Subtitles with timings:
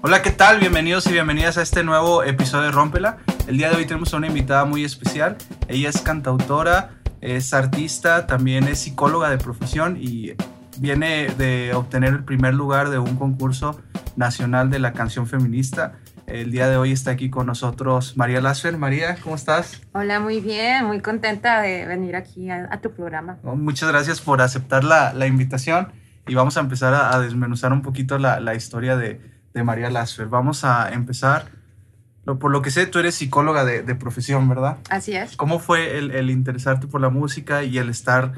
[0.00, 0.60] Hola, ¿qué tal?
[0.60, 3.16] Bienvenidos y bienvenidas a este nuevo episodio de Rómpela.
[3.48, 5.36] El día de hoy tenemos a una invitada muy especial.
[5.66, 6.90] Ella es cantautora,
[7.20, 10.34] es artista, también es psicóloga de profesión y
[10.78, 13.82] viene de obtener el primer lugar de un concurso
[14.14, 15.94] nacional de la canción feminista.
[16.28, 18.78] El día de hoy está aquí con nosotros María Lasfer.
[18.78, 19.82] María, ¿cómo estás?
[19.94, 23.38] Hola, muy bien, muy contenta de venir aquí a, tu programa.
[23.42, 25.88] Oh, muchas gracias por aceptar la, la, invitación
[26.28, 30.26] y vamos a empezar a, desmenuzar un poquito la, la historia de, de, María Lasfer.
[30.26, 31.46] Vamos a empezar,
[32.24, 34.78] por lo que sé, tú eres psicóloga de, de profesión, ¿verdad?
[34.90, 35.36] Así es.
[35.36, 38.32] ¿Cómo fue el, el, interesarte por la música y el estar,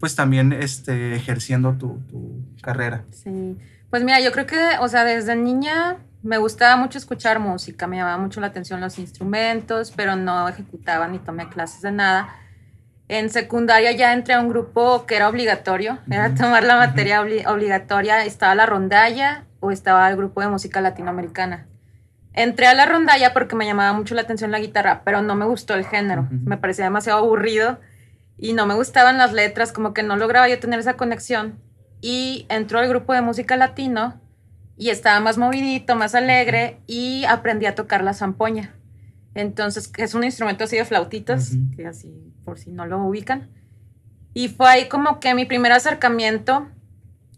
[0.00, 3.04] pues también este, ejerciendo tu, tu carrera?
[3.10, 3.56] Sí,
[3.90, 7.96] pues mira, yo creo que, o sea, desde niña me gustaba mucho escuchar música, me
[7.96, 12.28] llamaba mucho la atención los instrumentos, pero no ejecutaba ni tomé clases de nada.
[13.08, 18.24] En secundaria ya entré a un grupo que era obligatorio, era tomar la materia obligatoria,
[18.24, 21.66] estaba la rondalla o estaba el grupo de música latinoamericana.
[22.32, 25.46] Entré a la rondalla porque me llamaba mucho la atención la guitarra, pero no me
[25.46, 27.80] gustó el género, me parecía demasiado aburrido
[28.36, 31.58] y no me gustaban las letras, como que no lograba yo tener esa conexión.
[32.02, 34.20] Y entró el grupo de música latino
[34.76, 38.74] y estaba más movidito, más alegre y aprendí a tocar la zampoña.
[39.34, 43.48] Entonces, es un instrumento así de flautitas, que así, por si no lo ubican.
[44.34, 46.68] Y fue ahí como que mi primer acercamiento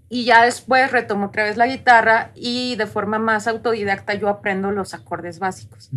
[0.09, 4.71] y ya después retomo otra vez la guitarra y de forma más autodidacta yo aprendo
[4.71, 5.91] los acordes básicos.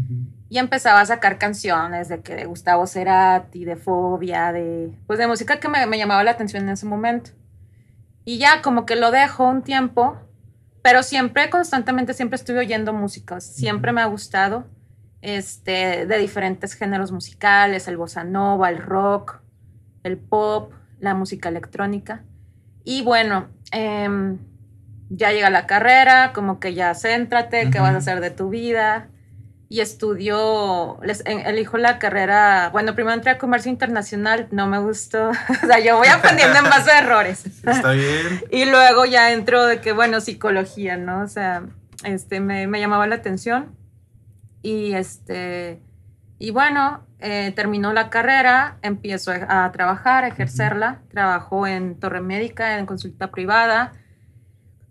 [0.50, 5.28] Y empezaba a sacar canciones de que de Gustavo Cerati, de Fobia, de pues de
[5.28, 7.32] música que me, me llamaba la atención en ese momento.
[8.26, 10.18] Y ya como que lo dejo un tiempo
[10.82, 14.66] pero siempre, constantemente, siempre estuve oyendo música, siempre me ha gustado,
[15.22, 19.42] este, de diferentes géneros musicales, el bossa nova, el rock,
[20.04, 22.24] el pop, la música electrónica.
[22.84, 24.38] Y bueno, em,
[25.10, 29.08] ya llega la carrera, como que ya céntrate, qué vas a hacer de tu vida
[29.72, 35.30] y estudió, les, elijo la carrera, bueno, primero entré a comercio internacional, no me gustó,
[35.64, 37.46] o sea, yo voy aprendiendo en base a errores.
[37.46, 38.44] Está bien.
[38.52, 41.22] y luego ya entro de que, bueno, psicología, ¿no?
[41.22, 41.64] O sea,
[42.04, 43.74] este, me, me llamaba la atención
[44.62, 45.80] y este,
[46.42, 52.80] y bueno, eh, terminó la carrera, empiezo a, trabajar, a ejercerla, trabajo en Torre Médica,
[52.80, 53.92] en consulta privada,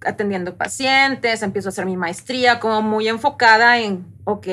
[0.06, 4.46] atendiendo pacientes, empiezo a hacer mi maestría, como muy enfocada en, ok,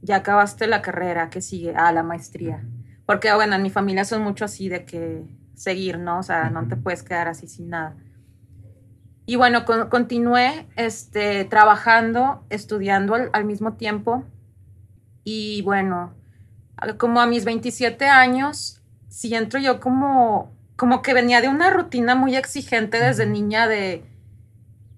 [0.00, 1.74] ya acabaste la carrera, ¿qué sigue?
[1.76, 2.62] Ah, la maestría.
[3.04, 5.24] Porque, bueno, en mi familia son mucho así de que
[5.56, 6.20] seguir, ¿no?
[6.20, 7.96] O sea, no te puedes quedar así sin nada.
[9.26, 14.24] Y bueno, continué este, trabajando, estudiando al, al, mismo tiempo.
[15.24, 16.14] Y bueno,
[16.98, 22.36] como a mis 27 años, siento yo como, como que venía de una rutina muy
[22.36, 24.04] exigente desde niña de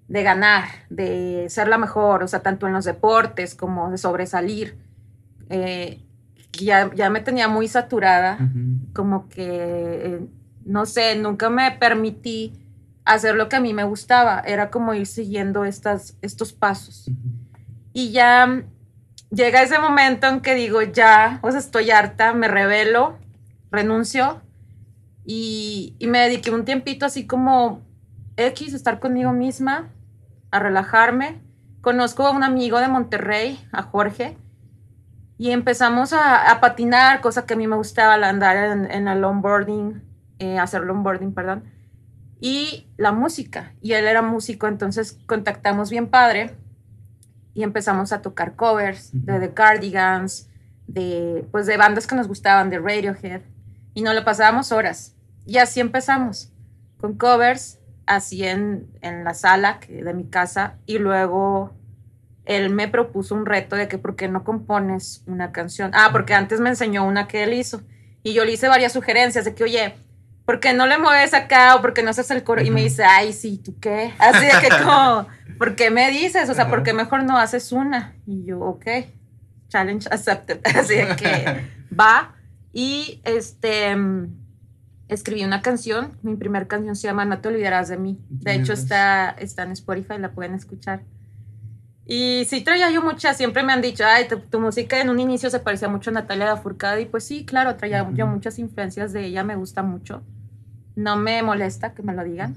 [0.07, 4.77] de ganar, de ser la mejor, o sea, tanto en los deportes como de sobresalir.
[5.49, 6.01] Eh,
[6.53, 8.37] ya, ya, me tenía muy saturada,
[8.93, 10.27] como que, eh,
[10.63, 12.53] no sé, nunca me permití
[13.03, 17.11] hacer lo que a mí me gustaba, era como ir siguiendo estas, estos pasos.
[17.91, 18.63] Y ya
[19.35, 23.17] llega ese momento en que digo, ya, sea, estoy harta, me revelo,
[23.69, 24.41] renuncio
[25.25, 27.81] y, y me dediqué un tiempito así como
[28.37, 29.89] X, estar conmigo misma,
[30.51, 31.41] a relajarme.
[31.81, 34.37] Conozco a un amigo de Monterrey, a Jorge,
[35.37, 40.01] y empezamos a, patinar, cosa que a mí me gustaba, andar en, en el longboarding,
[40.39, 41.65] eh, hacer longboarding, perdón,
[42.39, 43.73] y la música.
[43.81, 46.55] Y él era músico, entonces contactamos bien padre
[47.55, 50.49] y empezamos a tocar covers de The Cardigans,
[50.85, 53.41] de, pues de bandas que nos gustaban, de Radiohead,
[53.95, 55.15] y nos lo pasábamos horas.
[55.47, 56.51] Y así empezamos,
[56.99, 61.73] con covers así en, en la sala de mi casa y luego
[62.43, 65.91] él me propuso un reto de que por qué no compones una canción.
[65.93, 67.81] Ah, porque antes me enseñó una que él hizo
[68.21, 69.95] y yo le hice varias sugerencias de que, oye,
[70.45, 72.61] ¿por qué no le mueves acá o por qué no haces el coro?
[72.61, 74.13] Y me dice, ay, sí, ¿tú qué?
[74.19, 75.27] Así de que como,
[75.57, 76.49] ¿por qué me dices?
[76.49, 78.15] O sea, ¿por qué mejor no haces una?
[78.25, 78.85] Y yo, ok,
[79.67, 80.61] challenge accepted.
[80.75, 81.69] Así de que
[81.99, 82.35] va.
[82.71, 83.95] Y este
[85.07, 86.17] escribí una canción.
[86.21, 88.19] Mi primera canción se llama No te olvidarás de mí.
[88.29, 91.03] De hecho, está, está en Spotify, la pueden escuchar.
[92.07, 95.49] Y sí traía yo mucha, siempre me han dicho, ay, tu, música en un inicio
[95.49, 97.01] se parecía mucho a Natalia Lafourcade.
[97.01, 100.21] Y pues sí, claro, traía yo muchas influencias de ella, me gusta mucho.
[100.95, 102.55] No me molesta que me lo digan.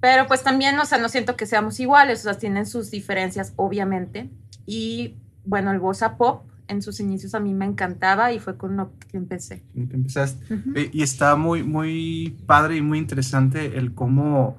[0.00, 3.54] Pero pues también, o sea, no siento que seamos iguales, o sea, tienen sus diferencias,
[3.56, 4.30] obviamente.
[4.66, 8.76] Y bueno, el bossa pop en sus inicios a mí me encantaba y fue con
[8.76, 9.62] lo que empecé.
[9.74, 10.90] Empezaste.
[10.92, 14.56] Y está muy, muy padre y muy interesante el cómo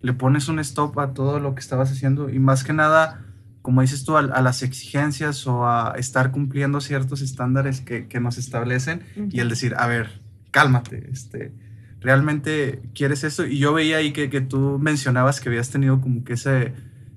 [0.00, 3.26] le pones un stop a todo lo que estabas haciendo y más que nada
[3.66, 8.38] como dices tú, a, las exigencias o a estar cumpliendo ciertos estándares que, que nos
[8.38, 11.52] establecen y el decir, a ver, cálmate, este,
[12.00, 13.46] realmente quieres eso.
[13.46, 16.72] Y yo veía ahí que, que tú mencionabas que habías tenido como que ese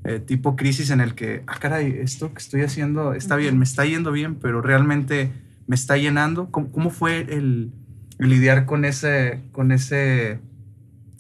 [0.06, 3.66] eh, tipo crisis en el que, ah, caray, esto que estoy haciendo está bien, me
[3.66, 5.32] está yendo bien, pero realmente
[5.68, 6.52] me está llenando.
[6.52, 7.72] ¿Cómo, cómo fue el,
[8.18, 10.40] lidiar con ese, con ese,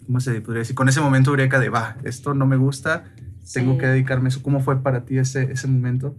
[0.05, 0.75] ¿cómo se podría decir?
[0.75, 3.05] Con ese momento eureka de, va, esto no me gusta,
[3.53, 4.43] tengo que dedicarme a eso.
[4.43, 6.15] ¿Cómo fue para ti ese, ese momento?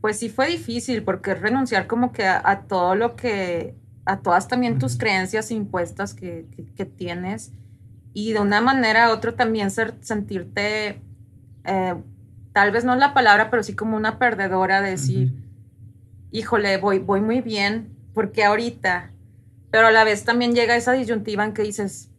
[0.00, 4.78] Pues sí fue difícil porque renunciar como que a, todo lo que, a todas también
[4.78, 6.46] tus creencias impuestas que,
[6.76, 7.52] que, tienes
[8.12, 11.00] y de una manera u otra también ser, sentirte,
[11.64, 11.94] eh,
[12.52, 15.32] tal vez no la palabra, pero sí como una perdedora, de decir,
[16.30, 19.10] híjole, voy, voy muy bien, porque ahorita,
[19.70, 22.10] pero a la vez también llega esa disyuntiva en que dices,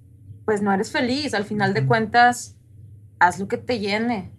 [0.45, 2.55] pues no eres feliz, al final de cuentas,
[3.19, 4.31] haz lo que te llene.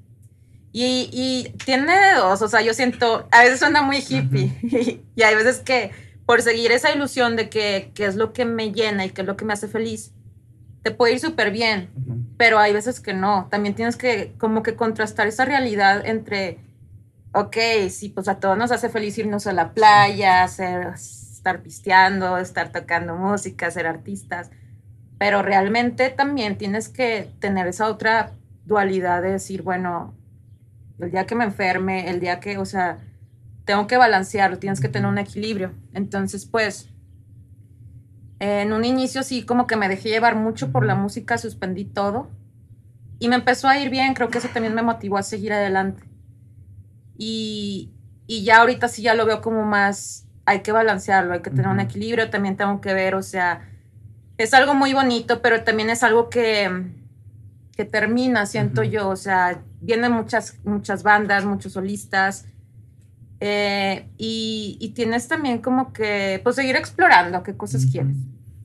[0.77, 4.51] Y, tiene dos, o sea, yo siento, a veces suena muy hippie
[5.15, 5.93] y, hay veces que
[6.27, 9.37] por seguir esa ilusión de que, es lo que me llena y que es lo
[9.37, 10.13] que me hace feliz,
[10.83, 11.91] te puede ir súper bien,
[12.37, 13.49] pero hay veces que no.
[13.51, 16.59] También tienes que como que contrastar esa realidad entre,
[17.33, 17.57] ok,
[17.91, 22.73] sí, pues a todos nos hace feliz irnos a la playa, hacer, estar pisteando, estar
[22.73, 24.51] tocando música, ser artistas,
[25.19, 28.33] pero realmente también tienes que tener esa otra
[28.65, 30.15] dualidad de decir, bueno,
[30.99, 32.99] el día que me enferme, el día que, o sea,
[33.65, 35.73] tengo que balancearlo, tienes que tener un equilibrio.
[35.93, 36.91] Entonces, pues,
[38.39, 42.31] en un inicio sí, como que me dejé llevar mucho por la música, suspendí todo
[43.19, 46.03] y me empezó a ir bien, creo que eso también me motivó a seguir adelante.
[47.17, 47.95] Y,
[48.27, 51.69] y ya ahorita sí ya lo veo como más, hay que balancearlo, hay que tener
[51.69, 53.67] un equilibrio, también tengo que ver, o sea,
[54.37, 56.93] es algo muy bonito, pero también es algo que,
[57.77, 62.47] que termina, siento yo, o sea, vienen muchas, muchas bandas, muchos solistas,
[63.47, 68.17] eh, y, tienes también como que, pues, seguir explorando qué cosas quieres.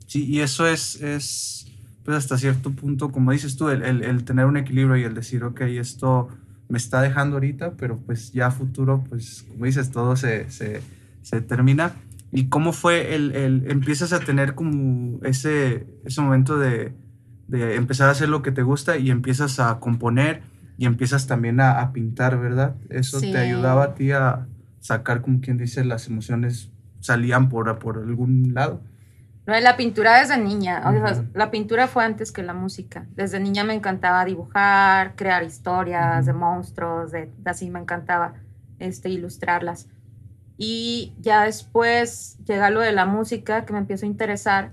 [0.08, 1.68] Sí, y eso es, es,
[2.06, 5.44] pues, hasta cierto punto, como dices tú, el, el, tener un equilibrio y el decir,
[5.44, 6.30] ok, esto
[6.70, 10.80] me está dejando ahorita, pero pues ya a futuro, pues, como dices, todo se, se,
[11.24, 11.92] se termina.
[12.32, 16.94] ¿Y cómo fue el, el, empiezas a tener como ese, ese momento de,
[17.50, 20.42] de empezar a hacer lo que te gusta y empiezas a componer
[20.78, 22.78] y empiezas también a, pintar, ¿verdad?
[22.90, 24.48] Eso te ayudaba a ti a
[24.80, 28.82] sacar, como quien dice, las emociones salían por, por algún lado.
[29.46, 30.84] No, la pintura desde niña,
[31.34, 33.08] la pintura fue antes que la música.
[33.16, 38.34] Desde niña me encantaba dibujar, crear historias de monstruos, de, así me encantaba
[38.78, 39.88] este, ilustrarlas.
[40.58, 44.72] Y ya después llega lo de la música que me empiezo a interesar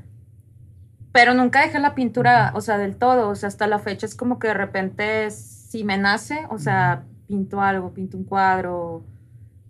[1.16, 4.14] pero nunca dejé la pintura, o sea, del todo, o sea, hasta la fecha es
[4.14, 9.02] como que de repente si me nace, o sea, pinto algo, pinto un cuadro,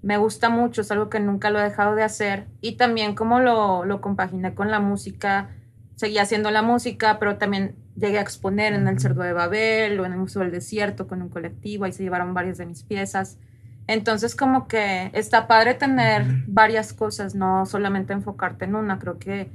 [0.03, 2.47] me gusta mucho, es algo que nunca lo he dejado de hacer.
[2.61, 5.51] Y también como lo, lo compaginé con la música,
[5.97, 10.07] seguí haciendo la música, pero también llegué a exponer en el Cerdo de Babel o
[10.07, 13.39] en el Museo del Desierto con un colectivo, ahí se llevaron varias de mis piezas.
[13.87, 19.51] Entonces como que está padre tener varias cosas, no solamente enfocarte en una, creo que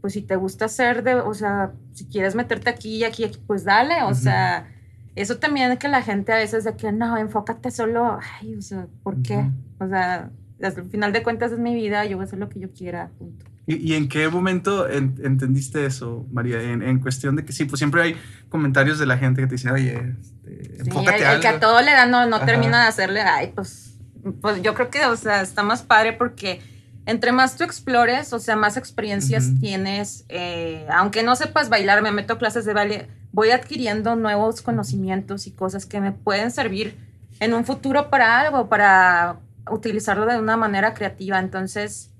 [0.00, 3.64] pues si te gusta hacer de, o sea, si quieres meterte aquí y aquí, pues
[3.64, 4.68] dale, o sea,
[5.14, 8.88] eso también que la gente a veces de que no, enfócate solo, ay, o sea,
[9.04, 9.48] ¿por qué?
[9.84, 10.30] O sea,
[10.62, 13.10] al final de cuentas es mi vida, yo voy a hacer lo que yo quiera,
[13.18, 13.46] punto.
[13.64, 16.60] ¿Y, en qué momento entendiste eso, María?
[16.60, 18.16] En, cuestión de que sí, pues siempre hay
[18.48, 21.92] comentarios de la gente que te dicen, oye, este, sí, el, que a todo le
[21.92, 24.00] da no, no termina de hacerle, ay, pues,
[24.40, 26.60] pues yo creo que, o sea, está más padre porque
[27.06, 30.24] entre más tú explores, o sea, más experiencias tienes.
[30.28, 35.46] Eh, aunque no sepas bailar, me meto a clases de baile, voy adquiriendo nuevos conocimientos
[35.46, 36.96] y cosas que me pueden servir
[37.40, 39.38] en un futuro para algo, para
[39.70, 41.38] utilizarlo de una manera creativa.
[41.38, 42.10] Entonces,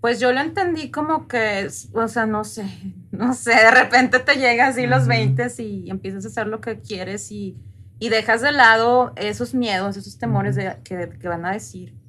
[0.00, 2.66] pues yo lo entendí como que, o sea, no sé,
[3.10, 6.80] no sé, de repente te llegas así los 20 y empiezas a hacer lo que
[6.80, 7.56] quieres y,
[7.98, 12.00] dejas de lado esos miedos, esos temores de, que, que van a decir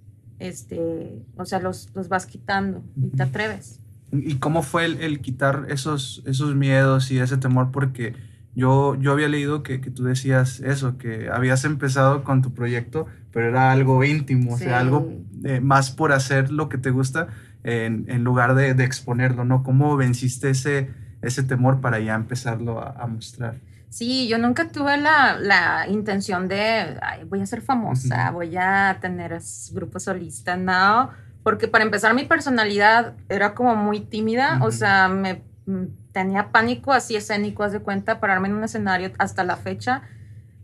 [0.41, 3.79] este, o sea, los, los vas quitando y te atreves.
[4.11, 7.71] ¿Y cómo fue el, quitar esos, esos miedos y ese temor?
[7.71, 8.15] Porque
[8.55, 13.07] yo, yo había leído que, que, tú decías eso, que habías empezado con tu proyecto,
[13.31, 15.11] pero era algo íntimo, o sea, algo
[15.43, 17.27] eh, más por hacer lo que te gusta
[17.63, 19.63] en, en lugar de, de, exponerlo, ¿no?
[19.63, 20.89] ¿Cómo venciste ese,
[21.21, 23.55] ese temor para ya empezarlo a, a mostrar?
[23.91, 29.37] Sí, yo nunca tuve la, la intención de, voy a ser famosa, voy a tener
[29.73, 31.09] grupos solistas, no,
[31.43, 36.91] porque para empezar mi personalidad era como muy tímida, o sea, me mm, tenía pánico
[36.91, 40.03] así escénico, haz de cuenta, pararme en un escenario hasta la fecha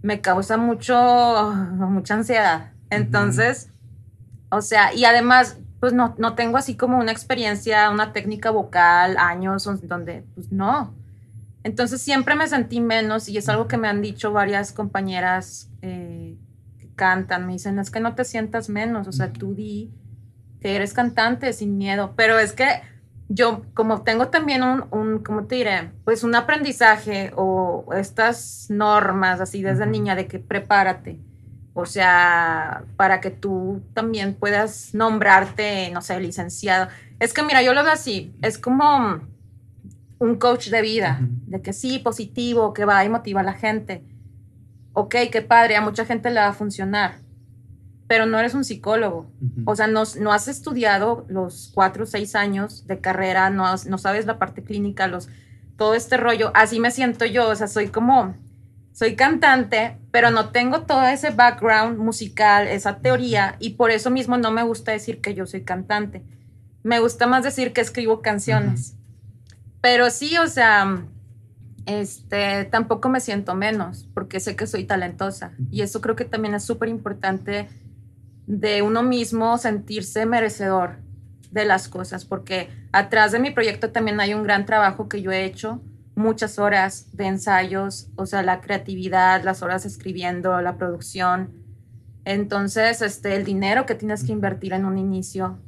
[0.01, 2.71] me causa mucho, mucha ansiedad.
[2.89, 3.69] Entonces,
[4.49, 9.17] o sea, y además, pues no, no tengo así como una experiencia, una técnica vocal,
[9.17, 10.93] años donde, pues no.
[11.63, 16.37] Entonces siempre me sentí menos y es algo que me han dicho varias compañeras eh,
[16.79, 19.91] que cantan, me dicen, es que no te sientas menos, o sea, tú di
[20.61, 22.81] que eres cantante sin miedo, pero es que
[23.29, 25.91] yo como tengo también un, un ¿cómo te diré?
[26.05, 31.19] Pues un aprendizaje o estas normas así desde niña de que prepárate,
[31.73, 36.87] o sea, para que tú también puedas nombrarte, no sé, licenciado.
[37.19, 39.21] Es que mira, yo lo veo así, es como
[40.19, 44.03] un coach de vida, de que sí, positivo, que va y motiva a la gente.
[44.93, 47.19] Ok, qué padre, a mucha gente le va a funcionar,
[48.07, 49.29] pero no eres un psicólogo.
[49.65, 53.97] O sea, no, no, has estudiado los cuatro o seis años de carrera, no, no
[53.97, 55.29] sabes la parte clínica, los,
[55.75, 56.51] todo este rollo.
[56.53, 58.35] Así me siento yo, o sea, soy como,
[58.93, 64.37] soy cantante, pero no tengo todo ese background musical, esa teoría, y por eso mismo
[64.37, 66.23] no me gusta decir que yo soy cantante.
[66.83, 68.95] Me gusta más decir que escribo canciones.
[69.81, 71.03] Pero sí, o sea,
[71.85, 76.53] este, tampoco me siento menos porque sé que soy talentosa y eso creo que también
[76.53, 77.69] es súper importante
[78.47, 80.97] de uno mismo sentirse merecedor
[81.51, 85.31] de las cosas porque atrás de mi proyecto también hay un gran trabajo que yo
[85.31, 85.81] he hecho,
[86.15, 91.51] muchas horas de ensayos, o sea, la creatividad, las horas escribiendo, la producción.
[92.25, 95.59] Entonces, este, el dinero que tienes que invertir en un inicio,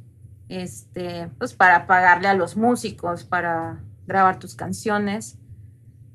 [0.48, 5.38] este, pues para pagarle a los músicos, para grabar tus canciones.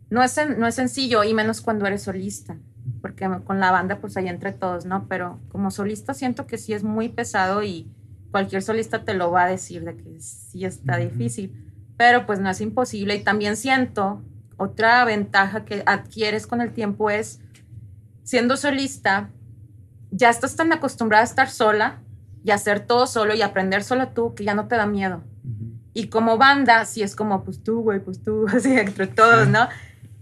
[0.10, 2.58] No es, no es sencillo, y menos cuando eres solista,
[3.06, 5.08] porque con la banda pues hay entre todos, ¿no?
[5.08, 7.88] Pero como solista siento que sí es muy pesado y
[8.32, 12.50] cualquier solista te lo va a decir de que sí está difícil, pero pues no
[12.50, 13.14] es imposible.
[13.14, 14.24] Y también siento,
[14.58, 17.42] otra ventaja que adquieres con el tiempo es,
[18.24, 19.30] siendo solista,
[20.10, 22.02] ya estás tan acostumbrada a estar sola
[22.44, 25.24] y hacer todo solo y aprender solo tú que ya no te da miedo.
[25.94, 29.70] Y como banda, sí es como, pues tú, güey, pues tú, así entre todos, ¿no?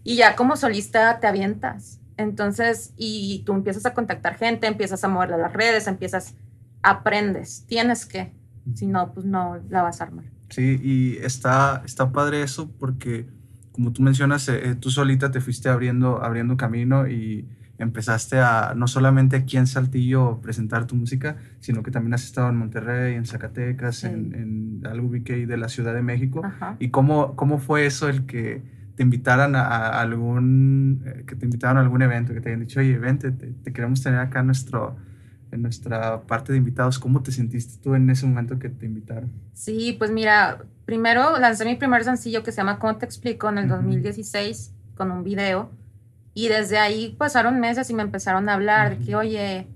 [0.03, 2.01] Y ya como solista te avientas.
[2.17, 6.35] Entonces, y tú empiezas a contactar gente, empiezas a moverle las redes, empiezas,
[6.81, 8.33] aprendes, tienes que,
[8.75, 10.25] si no, pues no la vas a armar.
[10.49, 13.25] Sí, y está, está padre eso porque,
[13.71, 17.47] como tú mencionas, eh, tú solita te fuiste abriendo, abriendo camino y
[17.79, 22.49] empezaste a no solamente aquí en Saltillo presentar tu música, sino que también has estado
[22.49, 26.43] en Monterrey, en Zacatecas, en, en algo de la Ciudad de México.
[26.79, 28.61] ¿Y cómo, cómo fue eso el que
[28.95, 32.79] te invitaran a, algún, eh, que te invitaron a algún evento, que te hayan dicho,
[32.79, 34.95] oye, vente, te, queremos tener acá en, nuestro,
[35.51, 36.99] en nuestra parte de invitados.
[36.99, 39.31] ¿Cómo te sentiste tú en ese momento que te invitaron?
[39.53, 43.49] Sí, pues mira, primero lancé mi primer sencillo que se llama ¿Cómo te explico?
[43.49, 45.71] en el 2016 con un video
[46.33, 49.67] y desde ahí pasaron meses y me empezaron a hablar de que, oye,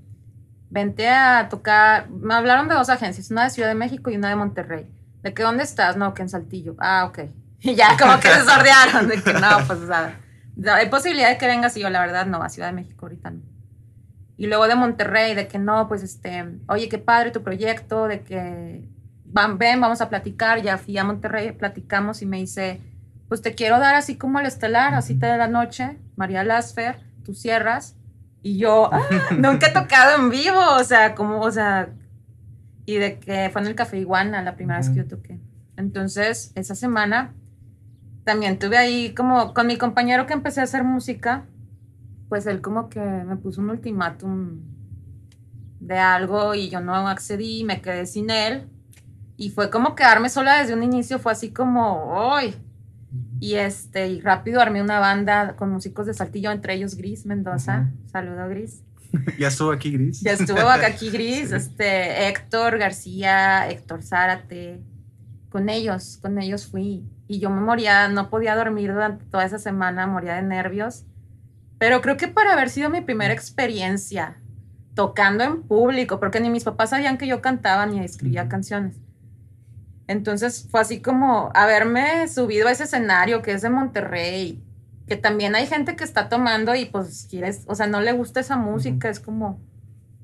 [0.70, 2.10] vente a tocar.
[2.10, 4.88] Me hablaron de dos agencias, una de Ciudad de México y una de Monterrey.
[5.22, 5.98] ¿De que dónde estás?
[5.98, 6.76] No, que en Saltillo.
[6.80, 7.30] Ah, ok.
[7.62, 10.20] Y ya como que se sordearon de que no, pues, o sea,
[10.76, 13.32] hay posibilidad de que vengas y yo, la verdad, no, a Ciudad de México ahorita
[13.32, 13.42] no.
[14.38, 18.22] Y luego de Monterrey, de que no, pues, este, oye, qué padre tu proyecto, de
[18.22, 18.88] que,
[19.26, 20.62] van, ven, vamos a platicar.
[20.62, 22.80] Ya fui a Monterrey, platicamos y me dice,
[23.28, 27.00] pues te quiero dar así como el estelar, así te de la noche, María Lasfer,
[27.26, 27.96] tú cierras.
[28.44, 29.02] Y yo, ah,
[29.38, 31.90] nunca he tocado en vivo, o sea, como, o sea,
[32.86, 35.40] y de que fue en el Café Iguana la primera vez que yo toqué.
[35.76, 37.34] Entonces, esa semana
[38.28, 41.46] también tuve ahí como con mi compañero que empecé a hacer música,
[42.28, 44.60] pues él como que me puso un ultimátum
[45.80, 48.68] de algo y yo no accedí, me quedé sin él.
[49.38, 52.54] Y fue como quedarme sola desde un inicio, fue así como, ¡ay!
[53.40, 57.94] Y este, y rápido armé una banda con músicos de Saltillo, entre ellos Gris Mendoza.
[58.12, 58.84] Saludo Gris.
[59.40, 60.20] ya estuvo aquí Gris.
[60.20, 64.82] Ya estuvo aquí Gris, este, Héctor García, Héctor Zárate.
[65.50, 67.06] Con ellos, con ellos fui.
[67.28, 71.06] Y yo me moría, no podía dormir durante toda esa semana, moría de nervios.
[71.78, 74.38] Pero creo que para haber sido mi primera experiencia
[74.96, 78.96] tocando en público, porque ni mis papás sabían que yo cantaba ni escribía canciones.
[80.08, 84.64] Entonces fue así como haberme subido a ese escenario que es de Monterrey,
[85.06, 88.40] que también hay gente que está tomando y pues quieres, o sea, no le gusta
[88.40, 89.62] esa música, es como,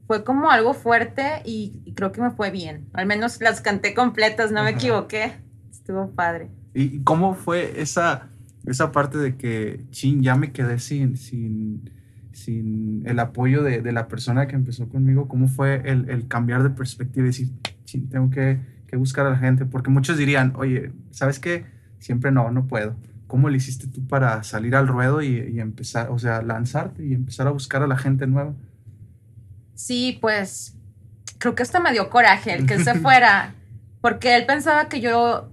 [0.07, 2.89] fue como algo fuerte y, creo que me fue bien.
[2.93, 5.33] Al menos las canté completas, no me equivoqué.
[5.69, 6.49] Estuvo padre.
[6.73, 8.29] ¿Y cómo fue esa,
[8.65, 11.89] esa parte de que, chin, ya me quedé sin, sin,
[12.31, 15.27] sin el apoyo de, de la persona que empezó conmigo?
[15.27, 17.51] ¿Cómo fue el, el cambiar de perspectiva y decir,
[17.85, 21.65] chin, tengo que buscar a la gente, porque muchos dirían, oye, ¿sabes qué?
[21.99, 22.95] Siempre no, no puedo.
[23.27, 27.47] ¿Cómo le hiciste tú para salir al ruedo y, empezar, o sea, lanzarte y empezar
[27.47, 28.53] a buscar a la gente nueva?
[29.75, 30.75] Sí, pues
[31.39, 33.55] creo que hasta me dio coraje el que él se fuera,
[34.01, 35.51] porque él pensaba que yo,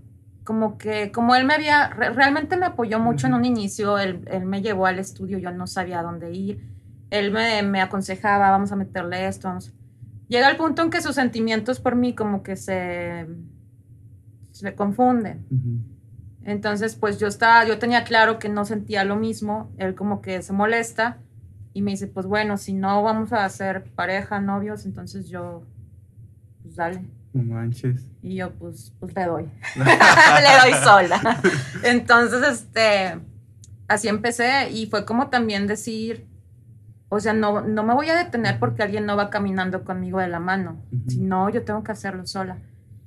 [0.50, 4.46] como que, como él me había, realmente me apoyó mucho en un inicio, él, él,
[4.46, 6.66] me llevó al estudio, yo no sabía dónde ir,
[7.10, 9.72] él me, me aconsejaba, vamos a meterle esto, vamos.
[10.26, 13.28] Llega el punto en que sus sentimientos por mí como que se,
[14.50, 15.46] se confunden.
[16.42, 20.42] Entonces, pues yo estaba, yo tenía claro que no sentía lo mismo, él como que
[20.42, 21.18] se molesta
[21.74, 25.62] y me dice, pues bueno, si no vamos a ser pareja, novios, entonces yo,
[26.64, 27.04] pues dale.
[27.32, 28.06] No manches.
[28.22, 29.44] Y yo, pues, pues le doy.
[29.76, 31.40] le doy sola.
[31.84, 33.20] Entonces, este,
[33.88, 36.26] así empecé y fue como también decir,
[37.08, 40.28] o sea, no, no me voy a detener porque alguien no va caminando conmigo de
[40.28, 42.58] la mano, sino yo tengo que hacerlo sola.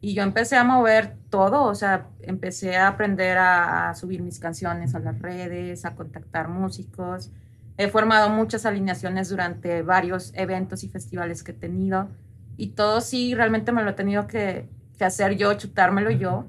[0.01, 4.93] Y yo empecé a mover todo, o sea, empecé a aprender a, subir mis canciones
[4.95, 7.31] a las redes, a contactar músicos.
[7.77, 12.09] He formado muchas alineaciones durante varios eventos y festivales que he tenido.
[12.57, 14.67] Y todo sí, realmente me lo he tenido que,
[14.99, 16.47] hacer yo, chutármelo yo,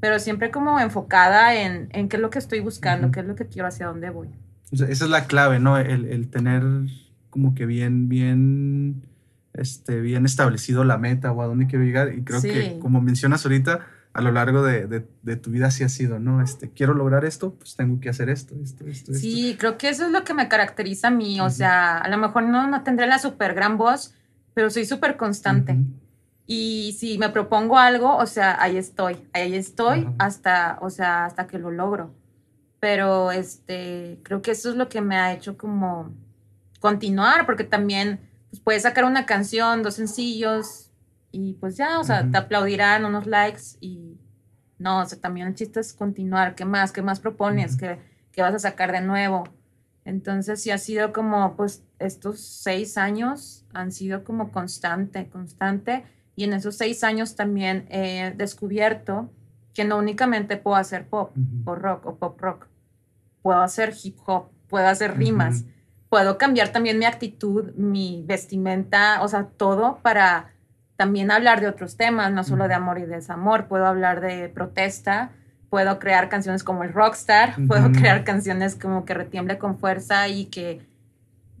[0.00, 3.34] pero siempre como enfocada en, en, qué es lo que estoy buscando, qué es lo
[3.36, 4.28] que quiero, hacia dónde voy.
[4.70, 5.78] esa es la clave, ¿no?
[5.78, 6.62] El, el tener
[7.30, 9.02] como que bien, bien
[9.56, 12.14] este, bien establecido la meta o a dónde quiero llegar.
[12.14, 14.86] Y creo que, como mencionas ahorita, a lo largo de,
[15.22, 16.42] de, tu vida sí ha sido, ¿no?
[16.42, 19.12] Este, quiero lograr esto, pues tengo que hacer esto, esto, esto.
[19.14, 21.40] Sí, creo que eso es lo que me caracteriza a mí.
[21.40, 24.14] O sea, a lo mejor no, no tendré la súper gran voz,
[24.56, 25.76] pero soy súper constante.
[26.46, 31.46] Y si me propongo algo, o sea, ahí estoy, ahí estoy hasta, o sea, hasta
[31.46, 32.14] que lo logro.
[32.80, 36.10] Pero este, creo que eso es lo que me ha hecho como
[36.80, 40.90] continuar, porque también pues puedes sacar una canción, dos sencillos
[41.32, 44.16] y pues ya, o sea, te aplaudirán unos likes y
[44.78, 46.92] no, o sea, también el chiste es continuar, ¿qué más?
[46.92, 47.76] ¿Qué más propones?
[47.76, 47.98] ¿Qué,
[48.40, 49.44] vas a sacar de nuevo?
[50.06, 56.04] Entonces sí ha sido como, pues estos seis años han sido como constante, constante.
[56.34, 59.30] Y en esos seis años también he descubierto
[59.74, 61.32] que no únicamente puedo hacer pop
[61.64, 62.66] o rock o pop rock,
[63.42, 65.64] puedo hacer hip hop, puedo hacer rimas
[66.08, 70.52] puedo cambiar también mi actitud, mi vestimenta, o sea, todo para
[70.96, 75.32] también hablar de otros temas, no solo de amor y desamor, puedo hablar de protesta,
[75.68, 80.46] puedo crear canciones como el rockstar, puedo crear canciones como que retiemble con fuerza y
[80.46, 80.86] que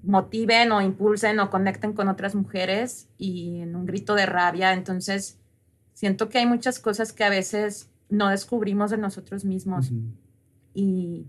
[0.06, 4.72] motiven o impulsen o conecten con otras mujeres y en un grito de rabia.
[4.72, 5.38] Entonces,
[5.92, 9.90] siento que hay muchas cosas que a veces no descubrimos de nosotros mismos
[10.72, 11.26] y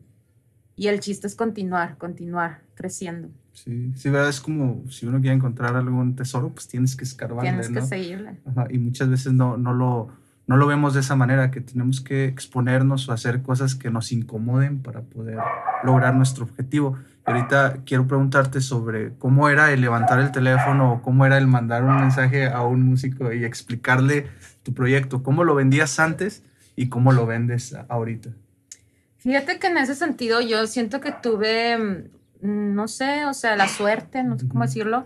[0.77, 3.29] y el chiste es continuar, continuar creciendo.
[3.51, 7.69] Sí, sí, es como si uno quiere encontrar algún tesoro, pues tienes que escarbarle, Tienes
[7.69, 8.39] que seguirle.
[8.45, 10.09] Ajá, y muchas veces no, no, lo,
[10.45, 14.11] no lo vemos de esa manera, que tenemos que exponernos o hacer cosas que nos
[14.11, 15.39] incomoden para poder
[15.83, 16.99] lograr nuestro objetivo.
[17.27, 21.83] Ahorita quiero preguntarte sobre cómo era el levantar el teléfono o cómo era el mandar
[21.83, 24.27] un mensaje a un músico y explicarle
[24.63, 26.43] tu proyecto, cómo lo vendías antes
[26.77, 28.29] y cómo lo vendes ahorita.
[29.17, 33.67] Fíjate que en ese sentido yo siento que tuve, mm, no sé, o sea, la
[33.67, 35.05] suerte, no sé cómo decirlo,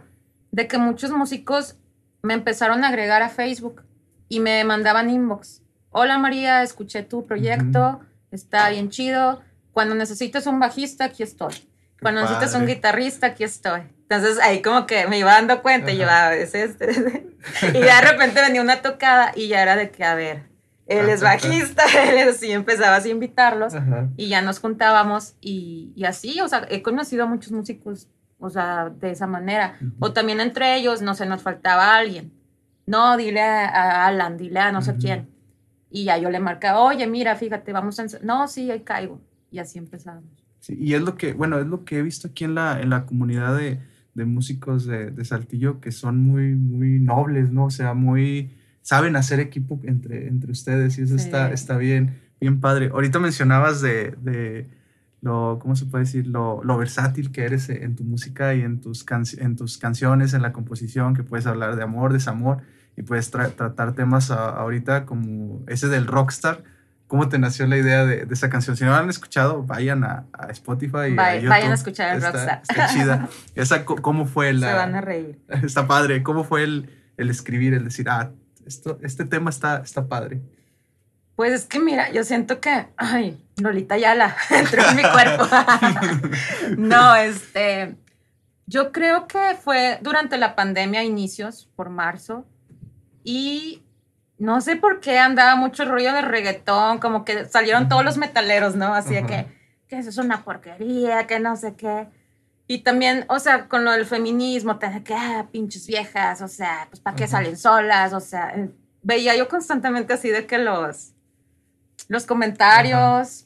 [0.52, 1.76] de que muchos músicos
[2.22, 3.82] me empezaron a agregar a Facebook
[4.30, 5.64] y me mandaban inbox.
[5.90, 9.42] Hola María, escuché tu proyecto, está bien chido.
[9.72, 11.71] Cuando necesites un bajista, aquí estoy.
[12.02, 13.82] Cuando necesites un guitarrista, aquí estoy.
[14.10, 16.88] Entonces ahí como que me iba dando cuenta y yo, ah, es este.
[17.62, 20.50] y de repente venía una tocada y ya era de que, a ver,
[20.88, 23.74] él es bajista, él es así, empezaba así a invitarlos
[24.18, 28.10] y ya nos juntábamos y, y, así, o sea, he conocido a muchos músicos,
[28.40, 29.78] o sea, de esa manera.
[30.00, 32.34] O también entre ellos, no sé, nos faltaba alguien.
[32.88, 35.30] No, dile a Alan, dile a no sé quién.
[35.92, 38.06] Y ya yo le marcaba, oye, mira, fíjate, vamos a...
[38.24, 39.22] No, sí, ahí caigo.
[39.52, 40.41] Y así empezamos.
[40.62, 42.90] Sí, y es lo que, bueno, es lo que he visto aquí en la, en
[42.90, 43.80] la comunidad de,
[44.14, 47.66] de músicos de, de Saltillo que son muy, muy nobles, ¿no?
[47.66, 52.60] O sea, muy saben hacer equipo entre, entre ustedes y eso está, está bien, bien
[52.62, 52.90] padre.
[52.94, 54.68] Ahorita mencionabas de, de
[55.22, 56.28] lo, ¿cómo se puede decir?
[56.28, 59.06] Lo, lo, versátil que eres en tu música y en tus,
[59.38, 62.60] en tus canciones, en la composición, que puedes hablar de amor, desamor
[62.98, 66.64] y puedes tratar temas ahorita como ese del rockstar.
[67.12, 68.78] ¿Cómo te nació la idea de, de esa canción?
[68.78, 71.10] Si no la han escuchado, vayan a, a Spotify.
[71.10, 72.62] Y a vayan a escuchar el Rockstar.
[72.62, 73.28] Está chida.
[73.56, 74.70] Esa, ¿Cómo fue la...?
[74.70, 75.38] Se van a reír.
[75.62, 76.24] Está padre.
[76.24, 78.32] ¿Cómo fue el, el escribir, el decir, ah,
[78.66, 80.42] esto, este tema está, está padre.
[81.36, 85.48] Pues es que mira, yo siento que, ay, Lolita Yala entró en mi cuerpo.
[86.78, 87.98] no, este,
[88.68, 92.46] yo creo que fue durante la pandemia, inicios, por marzo,
[93.22, 93.84] y
[94.42, 98.76] no sé por qué andaba mucho rollo de reggaetón, como que salieron todos los metaleros,
[98.76, 98.96] ¿no?
[98.96, 99.46] Así de que,
[99.88, 102.08] que eso es una porquería, que no sé qué.
[102.66, 106.88] Y también, o sea, con lo del feminismo, te que, ah, pinches viejas, o sea,
[106.90, 108.72] pues para qué salen solas, o sea, eh,
[109.04, 111.14] veía yo constantemente así de que los,
[112.08, 113.46] los comentarios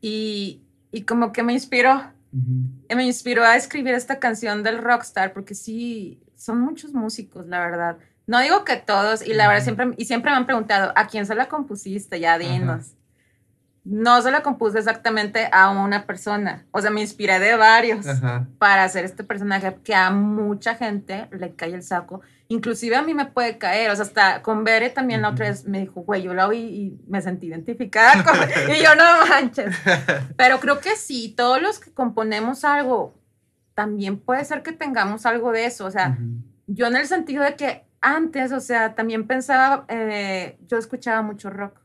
[0.00, 2.02] y, y, como que me inspiró,
[2.32, 7.98] me inspiró a escribir esta canción del rockstar, porque sí, son muchos músicos, la verdad.
[8.32, 11.26] No digo que todos, y la verdad siempre, y siempre me han preguntado, ¿a quién
[11.26, 12.18] se la compusiste?
[12.18, 12.94] Ya dinos
[13.84, 16.66] no se la compuse exactamente a una persona.
[16.70, 18.06] O sea, me inspiré de varios
[18.58, 22.20] para hacer este personaje que a mucha gente le cae el saco.
[22.46, 23.90] Inclusive a mí me puede caer.
[23.90, 26.58] O sea, hasta con Bere también la otra vez me dijo, güey, yo la oí
[26.58, 28.22] y me sentí identificada.
[28.22, 28.34] Con...
[28.76, 29.74] y yo no manches.
[30.36, 33.18] Pero creo que sí, todos los que componemos algo,
[33.74, 35.86] también puede ser que tengamos algo de eso.
[35.86, 36.18] O sea,
[36.68, 41.48] yo en el sentido de que antes, o sea, también pensaba, eh, yo escuchaba mucho
[41.48, 41.80] rock.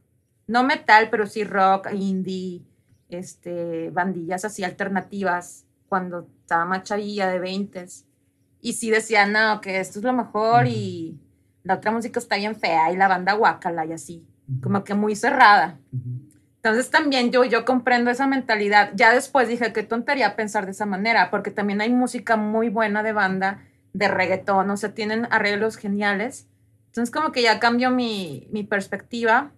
[0.48, 2.64] No metal, pero sí rock, indie,
[3.10, 7.86] este, bandillas así alternativas, cuando estaba más chavilla de 20
[8.62, 11.20] y sí decía, no, que esto es lo mejor y
[11.64, 14.26] la otra música está bien fea y la banda guacala y así,
[14.62, 15.78] como que muy cerrada.
[16.56, 18.92] Entonces también yo, yo comprendo esa mentalidad.
[18.96, 23.04] Ya después dije, qué tontería pensar de esa manera, porque también hay música muy buena
[23.04, 23.62] de banda,
[23.98, 26.48] de reggaetón, o sea, tienen arreglos geniales.
[26.88, 29.52] Entonces como que ya cambio mi, mi perspectiva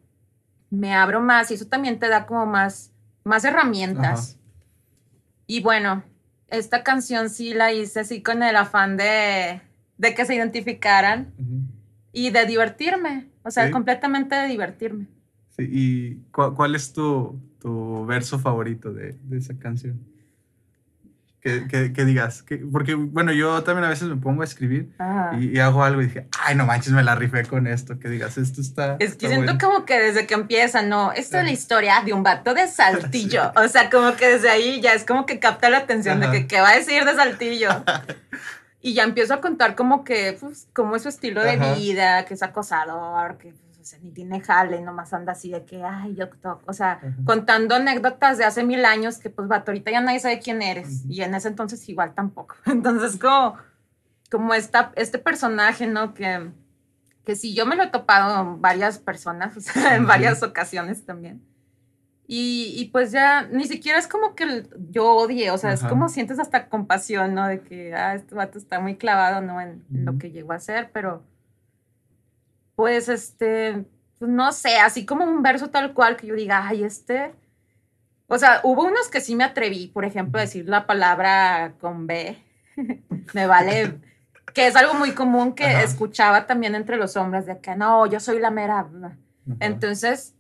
[0.69, 4.37] me abro más y eso también te da como más, más herramientas.
[5.45, 6.03] Y bueno,
[6.47, 9.61] esta canción sí la hice así con el afán de,
[9.97, 11.33] de que se identificaran
[12.13, 15.07] y de divertirme, o sea, completamente de divertirme.
[15.57, 19.99] Sí, ¿Y cuál es tu, tu verso favorito de, de esa canción?
[21.41, 22.43] Que, que, digas.
[22.43, 24.91] Que, porque, bueno, yo también a veces me pongo a escribir
[25.39, 27.97] y, hago algo y dije, ay, no manches, me la rifé con esto.
[27.97, 28.97] Que digas, esto está.
[28.99, 32.23] Es que siento como que desde que empieza, no, esta es la historia de un
[32.23, 33.51] vato de saltillo.
[33.59, 36.47] O sea, como que desde ahí ya es como que capta la atención de que,
[36.47, 37.69] ¿qué va a decir de saltillo?
[38.81, 42.33] y ya empiezo a contar como que, pues, como es su estilo de vida, que
[42.33, 43.53] es acosador, que
[44.01, 48.37] ni tiene jale, nomás anda así de que, ay, yo toco, o sea, contando anécdotas
[48.37, 51.33] de hace mil años que pues, vato, ahorita ya nadie sabe quién eres, y en
[51.33, 52.55] ese entonces igual tampoco.
[52.65, 53.57] Entonces, como,
[54.29, 56.13] como esta, este personaje, ¿no?
[56.13, 56.51] Que,
[57.25, 61.05] que sí, yo me lo he topado en varias personas, o sea, en varias ocasiones
[61.05, 61.41] también.
[62.27, 66.09] Y, y, pues ya ni siquiera es como que yo odie, o sea, es como
[66.09, 67.47] sientes hasta compasión, ¿no?
[67.47, 69.59] De que, ah, este vato está muy clavado, ¿no?
[69.59, 71.23] En, en lo que llegó a ser, pero
[72.79, 73.83] pues este,
[74.17, 77.33] pues, no sé, así como un verso tal cual que yo diga, ay, este,
[78.27, 82.07] o sea, hubo unos que sí me atreví, por ejemplo, a decir la palabra con
[82.07, 82.37] B,
[83.33, 83.99] me vale,
[84.53, 88.21] que es algo muy común que escuchaba también entre los hombres, de que no, yo
[88.21, 88.87] soy la mera.
[89.59, 90.33] Entonces,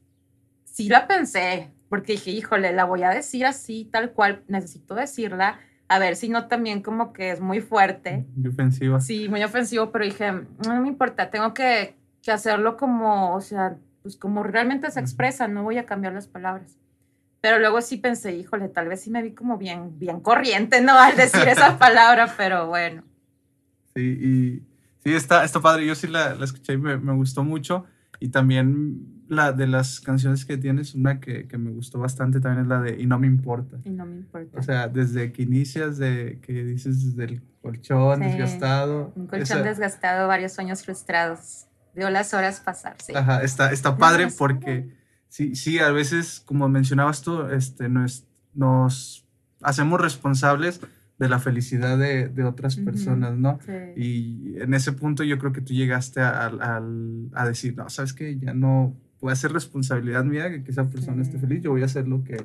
[0.63, 5.59] sí la pensé, porque dije, híjole, la voy a decir así, tal cual, necesito decirla,
[5.89, 8.25] a ver si no también como que es muy fuerte.
[8.33, 9.01] Muy ofensiva.
[9.01, 11.99] Sí, muy ofensivo, pero dije, no me importa, tengo que
[12.31, 16.77] hacerlo como, o sea, pues como realmente se expresa, no voy a cambiar las palabras.
[17.41, 20.97] Pero luego sí pensé, híjole, tal vez sí me vi como bien, bien corriente, ¿no?
[20.99, 23.03] Al decir esa palabra, pero bueno.
[23.95, 24.63] Sí, y
[25.03, 25.85] sí, está, está padre.
[25.85, 27.85] Yo sí la, la escuché y me, me, gustó mucho.
[28.19, 32.63] Y también la de las canciones que tienes, una que, que, me gustó bastante también
[32.63, 33.77] es la de Y no me importa.
[33.85, 34.59] Y no me importa.
[34.59, 39.13] O sea, desde que inicias, de que dices desde el colchón desgastado.
[39.15, 43.13] Un colchón desgastado, varios sueños frustrados veo las horas pasar, sí.
[43.15, 44.89] Ajá, está, está padre porque
[45.27, 49.25] sí, sí, a veces, como mencionabas tú, este, nos, nos
[49.61, 50.81] hacemos responsables
[51.17, 53.59] de la felicidad de, de otras personas, ¿no?
[53.65, 53.73] Sí.
[54.01, 56.81] Y en ese punto yo creo que tú llegaste a, a,
[57.33, 61.37] a decir, no, sabes que ya no puede ser responsabilidad mía que, esa persona esté
[61.37, 62.37] feliz, yo voy a hacer lo que,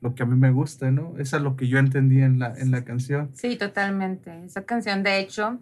[0.00, 1.14] lo que a mí me gusta, ¿no?
[1.18, 3.30] Eso es lo que yo entendí en la, en la canción.
[3.32, 4.44] Sí, totalmente.
[4.44, 5.58] Esa canción, de hecho,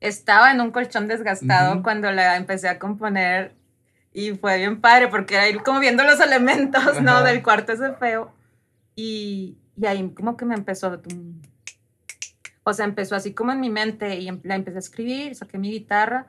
[0.00, 3.54] estaba en un colchón desgastado cuando la empecé a componer
[4.12, 7.22] y fue bien padre porque era ir como viendo los elementos, ¿no?
[7.22, 8.32] Del cuarto ese feo.
[8.94, 11.00] Y, y, ahí como que me empezó,
[12.64, 15.56] o sea, empezó así como en mi mente y em, la empecé a escribir, saqué
[15.56, 16.26] mi guitarra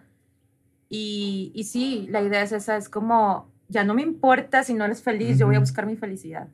[0.90, 4.86] y, y sí, la idea es esa, es como, ya no me importa si no
[4.86, 6.48] eres feliz, yo voy a buscar mi felicidad.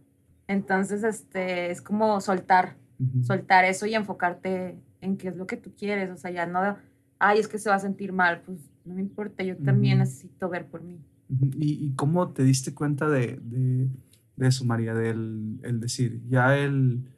[0.47, 2.75] Entonces, este, es como soltar,
[3.23, 6.77] soltar eso y enfocarte en qué es lo que tú quieres, o sea, ya no
[7.19, 10.49] ay, es que se va a sentir mal, pues no me importa, yo también necesito
[10.49, 10.99] ver por mí.
[11.27, 13.89] ¿Y, cómo te diste cuenta de, de,
[14.47, 14.93] eso, María?
[14.93, 17.09] Del el decir, ya el,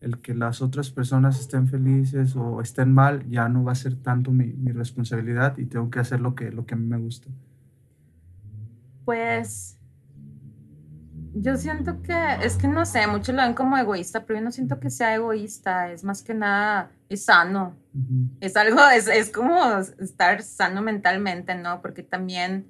[0.00, 3.96] el, que las otras personas estén felices o estén mal, ya no va a ser
[3.96, 6.98] tanto mi, mi responsabilidad y tengo que hacer lo que, lo que a mí me
[6.98, 7.30] gusta.
[9.06, 9.78] Pues
[11.32, 14.52] Yo siento que, es que no sé, muchos lo ven como egoísta, pero yo no
[14.52, 17.74] siento que sea egoísta, es más que nada, es sano.
[18.40, 21.80] Es algo, es, es, como estar sano mentalmente, ¿no?
[21.80, 22.66] Porque también,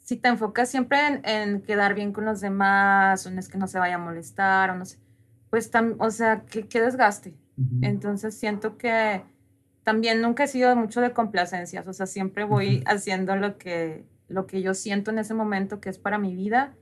[0.00, 3.58] si te enfocas siempre en, en, quedar bien con los demás, o en es que
[3.58, 4.98] no se vaya a molestar, o no sé,
[5.50, 7.34] pues, tam, o sea, qué, qué desgaste.
[7.82, 9.24] Entonces siento que
[9.82, 14.46] también nunca he sido mucho de complacencias, o sea, siempre voy haciendo lo que, lo
[14.46, 16.76] que yo siento en ese momento que es para mi vida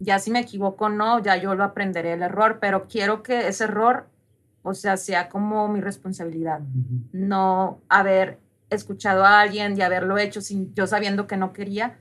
[0.00, 3.64] ya si me equivoco no, ya yo lo aprenderé el error, pero quiero que ese
[3.64, 4.08] error,
[4.62, 6.60] o sea, sea como mi responsabilidad,
[7.12, 11.98] no haber escuchado a alguien y haberlo hecho sin yo sabiendo que no quería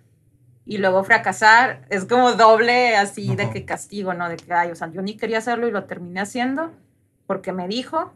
[0.66, 4.30] y luego fracasar, es como doble así de que castigo, ¿no?
[4.30, 6.72] De que, ay, o sea, yo ni quería hacerlo y lo terminé haciendo
[7.26, 8.14] porque me dijo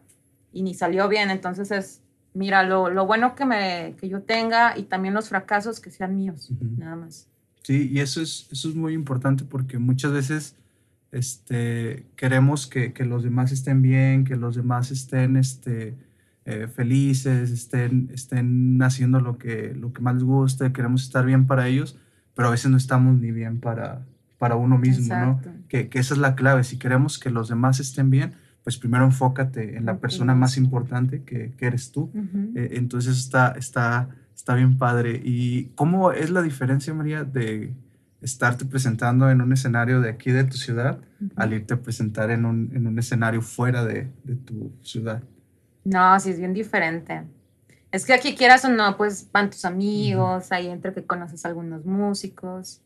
[0.52, 2.02] y ni salió bien, entonces es,
[2.34, 6.16] mira, lo, lo bueno que, me, que yo tenga y también los fracasos que sean
[6.16, 7.28] míos, nada más.
[7.64, 10.56] Sí, y eso es, eso es muy importante porque muchas veces
[11.14, 15.96] este, queremos que, que los demás estén bien, que los demás estén este,
[16.46, 21.48] eh, felices, estén, estén haciendo lo que, lo que más les guste, queremos estar bien
[21.48, 21.98] para ellos,
[22.36, 24.06] pero a veces no estamos ni bien para,
[24.38, 25.42] para uno mismo, ¿no?
[25.68, 26.64] Que, que, esa es la clave.
[26.64, 31.24] Si queremos que los demás estén bien, pues primero enfócate en la persona más importante
[31.24, 32.12] que, que eres tú.
[32.56, 35.22] Eh, entonces está, está, Está bien padre.
[35.24, 37.74] ¿Y cómo es la diferencia, María, de
[38.24, 41.00] estarte presentando en un escenario de aquí de tu ciudad
[41.36, 45.22] al irte a presentar en un, en un escenario fuera de, de, tu ciudad?
[45.84, 47.24] No, sí, es bien diferente.
[47.92, 51.50] Es que aquí quieras o no, pues van tus amigos, ahí entre que conoces a
[51.50, 52.82] algunos músicos.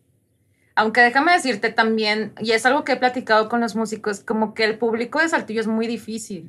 [0.75, 4.63] Aunque déjame decirte también, y es algo que he platicado con los músicos, como que
[4.63, 6.47] el público de Saltillo es muy difícil.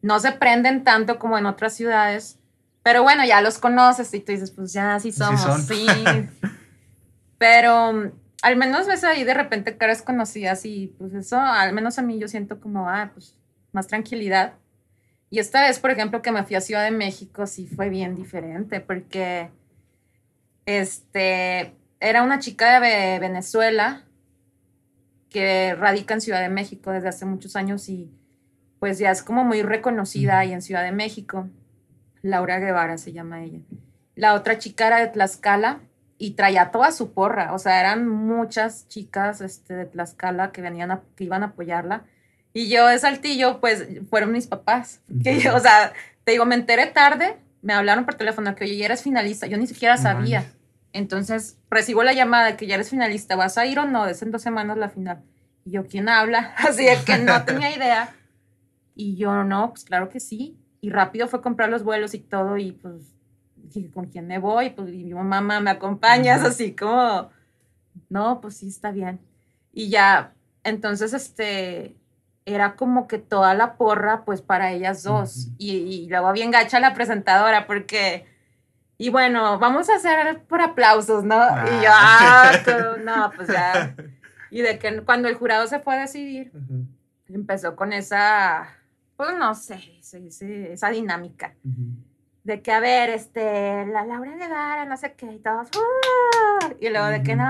[0.00, 2.38] No se prenden tanto como en otras ciudades
[2.88, 5.86] pero bueno, ya los conoces y tú dices, pues ya, sí somos, sí.
[7.38, 12.02] Pero al menos ves ahí de repente caras conocidas y pues eso, al menos a
[12.02, 13.36] mí yo siento como, ah, pues
[13.72, 14.54] más tranquilidad.
[15.30, 18.14] Y esta vez, por ejemplo, que me fui a Ciudad de México, sí fue bien
[18.14, 19.50] diferente porque
[20.66, 24.04] este, era una chica de Venezuela
[25.28, 28.10] que radica en Ciudad de México desde hace muchos años y
[28.78, 31.48] pues ya es como muy reconocida ahí en Ciudad de México.
[32.22, 33.60] Laura Guevara se llama ella.
[34.14, 35.80] La otra chica era de Tlaxcala
[36.18, 40.90] y traía toda su porra, o sea, eran muchas chicas este, de Tlaxcala que venían
[40.90, 42.04] a, que iban a apoyarla.
[42.52, 45.00] Y yo de Saltillo, pues fueron mis papás.
[45.22, 45.92] Que o sea,
[46.24, 49.46] te digo, me enteré tarde, me hablaron por teléfono que, oye, ya eres finalista.
[49.46, 50.50] Yo ni siquiera sabía.
[50.92, 54.06] Entonces recibo la llamada de que ya eres finalista, ¿vas a ir o no?
[54.06, 55.22] Es en dos semanas la final.
[55.64, 56.54] Y yo, ¿quién habla?
[56.56, 58.12] Así de que no tenía idea.
[58.96, 62.56] Y yo, no, pues claro que sí y rápido fue comprar los vuelos y todo
[62.56, 63.14] y pues
[63.68, 64.70] dije, ¿con quién me voy?
[64.70, 66.42] Pues y mi mamá, ¿me acompañas?
[66.44, 67.30] Así como,
[68.08, 69.20] no, pues sí, está bien.
[69.72, 70.32] Y ya,
[70.64, 71.96] entonces, este,
[72.44, 75.48] era como que toda la porra, pues para ellas dos.
[75.58, 78.26] y, y, luego bien gacha la presentadora porque,
[78.96, 81.36] y bueno, vamos a hacer por aplausos, ¿no?
[81.36, 83.94] Y yo, ah, ah no, pues ya.
[84.50, 86.52] Y de que cuando el jurado se fue a decidir,
[87.28, 88.78] empezó con esa
[89.18, 91.52] pues no sé, esa dinámica.
[92.48, 96.70] De que, a ver, este, la Laura Guevara, no sé qué, y todos, ¡ah!
[96.80, 97.44] y luego de que no,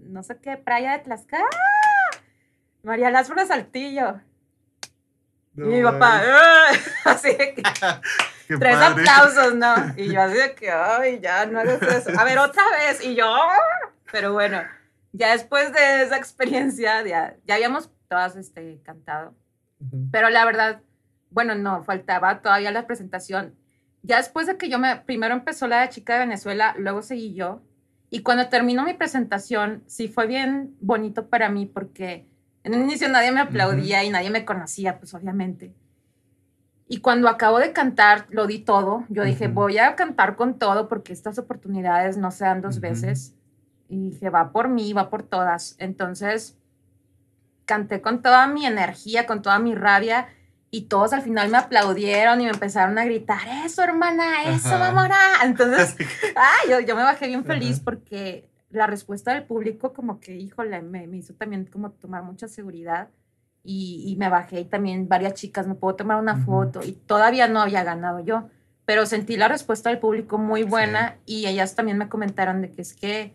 [0.00, 1.46] no sé qué, playa de Tlaxcala,
[2.82, 4.20] María Lázaro Saltillo.
[5.54, 6.22] y mi papá,
[7.04, 7.62] así de que,
[8.58, 9.76] tres aplausos, ¿no?
[9.96, 12.10] Y yo así de que, ay, ya no hagas eso.
[12.18, 13.92] A ver, otra vez, y yo, ¡ah!
[14.10, 14.60] pero bueno,
[15.12, 19.36] ya después de esa experiencia, ya, ya habíamos todas este, cantado.
[20.10, 20.82] Pero la verdad,
[21.30, 23.61] bueno, no, faltaba todavía la presentación.
[24.02, 27.34] Ya después de que yo me, primero empezó la de chica de Venezuela, luego seguí
[27.34, 27.62] yo.
[28.10, 32.26] Y cuando terminó mi presentación, sí fue bien bonito para mí porque
[32.64, 35.74] en un inicio nadie me aplaudía y nadie me conocía, pues obviamente.
[36.88, 39.04] Y cuando acabo de cantar, lo di todo.
[39.08, 43.34] Yo dije, voy a cantar con todo porque estas oportunidades no se dan dos veces.
[43.88, 45.74] Y dije, va por mí, va por todas.
[45.78, 46.58] Entonces,
[47.64, 50.28] canté con toda mi energía, con toda mi rabia
[50.74, 55.18] y todos al final me aplaudieron y me empezaron a gritar, eso hermana, eso mamona.
[55.44, 55.94] Entonces,
[56.34, 60.80] ay, yo, yo, me bajé bien feliz porque la respuesta del público como que, híjole,
[60.80, 63.10] me, me hizo también como tomar mucha seguridad
[63.62, 67.48] y, y, me bajé y también varias chicas, me puedo tomar una foto y todavía
[67.48, 68.48] no había ganado yo,
[68.86, 72.80] pero sentí la respuesta del público muy buena y ellas también me comentaron de que
[72.80, 73.34] es que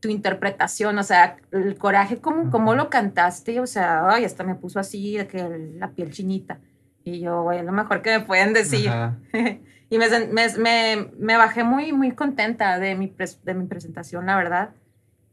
[0.00, 3.60] tu interpretación, o sea, el coraje, ¿cómo, cómo lo cantaste?
[3.60, 6.60] O sea, ay, hasta me puso así de que la piel chinita.
[7.04, 8.90] Y yo, güey, lo mejor que me pueden decir.
[9.90, 14.70] y me, me, me, bajé muy, muy contenta de mi, de mi presentación, la verdad.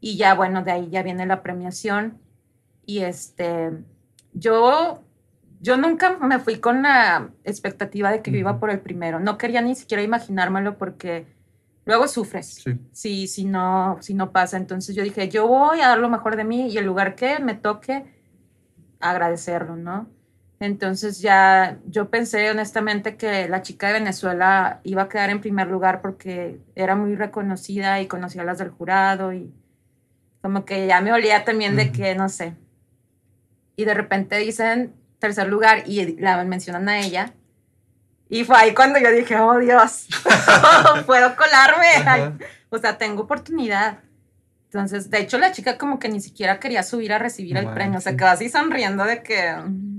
[0.00, 2.18] Y ya, bueno, de ahí ya viene la premiación.
[2.86, 3.72] Y este,
[4.32, 5.02] yo,
[5.60, 9.18] yo nunca me fui con la expectativa de que yo iba por el primero.
[9.18, 11.26] No quería ni siquiera imaginármelo porque
[11.84, 12.62] luego sufres.
[12.62, 12.78] Sí.
[12.92, 14.56] Si, si, no, si no pasa.
[14.56, 17.38] Entonces yo dije, yo voy a dar lo mejor de mí y el lugar que
[17.40, 18.04] me toque,
[19.00, 20.08] agradecerlo, ¿no?
[20.60, 25.66] Entonces ya yo pensé honestamente que la chica de Venezuela iba a quedar en primer
[25.68, 29.52] lugar porque era muy reconocida y conocía a las del jurado y
[30.40, 32.54] como que ya me olía también de que, no sé.
[33.76, 37.34] Y de repente dicen tercer lugar y la mencionan a ella.
[38.28, 40.08] Y fue ahí cuando yo dije, oh Dios,
[41.06, 42.36] puedo colarme.
[42.70, 43.98] O sea, tengo oportunidad.
[44.66, 47.98] Entonces, de hecho, la chica como que ni siquiera quería subir a recibir el premio.
[47.98, 49.54] O sea, quedó así sonriendo de que...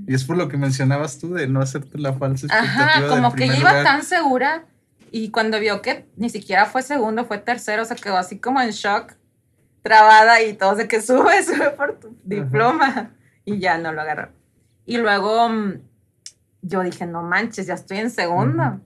[0.07, 3.33] Y es por lo que mencionabas tú de no hacerte la falsa expectativa Ajá, como
[3.33, 4.65] que ella iba tan segura
[5.17, 8.71] y cuando vio que ni siquiera fue segundo, fue tercero, se quedó así como en
[8.71, 9.13] shock,
[9.81, 13.11] trabada y todo, de que sube, sube por tu diploma.
[13.45, 14.33] Y ya no lo agarró.
[14.85, 15.79] Y luego mm,
[16.65, 18.79] yo dije, no manches, ya estoy en segundo.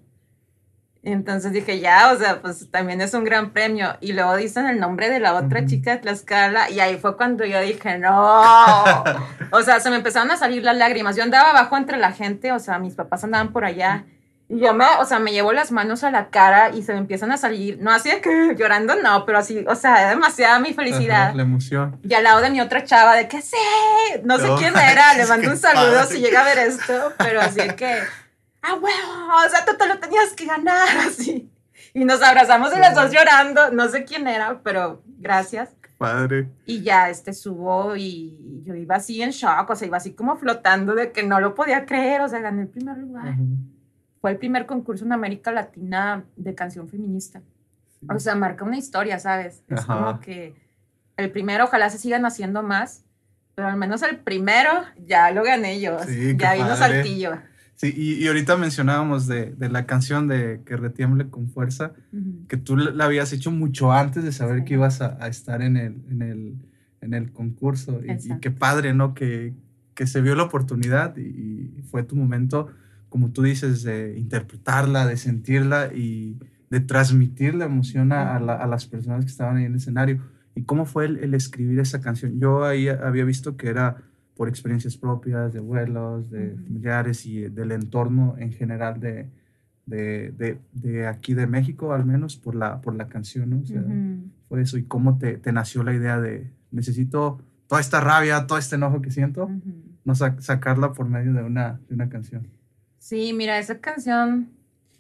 [1.02, 3.96] Entonces dije, ya, o sea, pues también es un gran premio.
[4.02, 7.46] Y luego dicen el nombre de la otra chica de Tlaxcala y ahí fue cuando
[7.46, 8.42] yo dije, no.
[9.52, 11.16] o sea, se me empezaron a salir las lágrimas.
[11.16, 14.06] Yo andaba abajo entre la gente, o sea, mis papás andaban por allá.
[14.50, 17.00] Y yo me, o sea, me llevo las manos a la cara y se me
[17.00, 20.74] empiezan a salir, no así de que llorando, no, pero así, o sea, demasiada mi
[20.74, 21.36] felicidad.
[21.36, 22.00] la emoción.
[22.04, 23.56] Y al lado de mi otra chava, de que sí,
[24.24, 27.62] no sé quién era, le mando un saludo si llega a ver esto, pero así
[27.76, 28.00] que
[28.62, 31.50] ah, bueno, o sea, tú te lo tenías que ganar, así.
[31.94, 35.70] Y nos abrazamos y las dos llorando, no sé quién era, pero gracias.
[35.98, 36.50] Padre.
[36.66, 40.38] Y ya este subo y yo iba así en shock, o sea, iba así como
[40.38, 43.36] flotando de que no lo podía creer, o sea, gané el primer lugar.
[44.22, 47.42] Fue el primer concurso en América Latina de canción feminista.
[48.08, 49.64] O sea, marca una historia, ¿sabes?
[49.68, 50.56] Es como que
[51.18, 53.04] el primero, ojalá se sigan haciendo más,
[53.56, 54.72] pero al menos el primero
[55.06, 55.98] ya lo gané yo.
[56.38, 57.40] ya vino saltillo.
[57.76, 61.94] Sí, y, ahorita mencionábamos de, de, la canción de Que retiemble con fuerza,
[62.50, 65.96] que tú la habías hecho mucho antes de saber que ibas a, estar en el,
[66.10, 66.56] en el,
[67.00, 68.02] en el concurso.
[68.04, 69.14] Y, qué padre, ¿no?
[69.14, 69.54] Que,
[69.94, 72.68] que se vio la oportunidad y, fue tu momento,
[73.10, 76.38] como tú dices, de interpretarla, de sentirla y
[76.70, 80.22] de transmitir la emoción a, a, las personas que estaban ahí en el escenario.
[80.56, 82.40] ¿Y cómo fue el, el escribir esa canción?
[82.40, 83.98] Yo ahí había visto que era
[84.36, 89.30] por experiencias propias, de vuelos, de familiares y del entorno en general de,
[89.86, 93.60] de, de, aquí de México, al menos por la, por la canción, ¿no?
[93.60, 93.84] O sea,
[94.48, 94.78] fue eso.
[94.78, 99.02] ¿Y cómo te, te, nació la idea de necesito toda esta rabia, todo este enojo
[99.02, 99.50] que siento,
[100.06, 102.48] no sacarla por medio de una, de una canción?
[103.00, 104.50] Sí, mira, esa canción,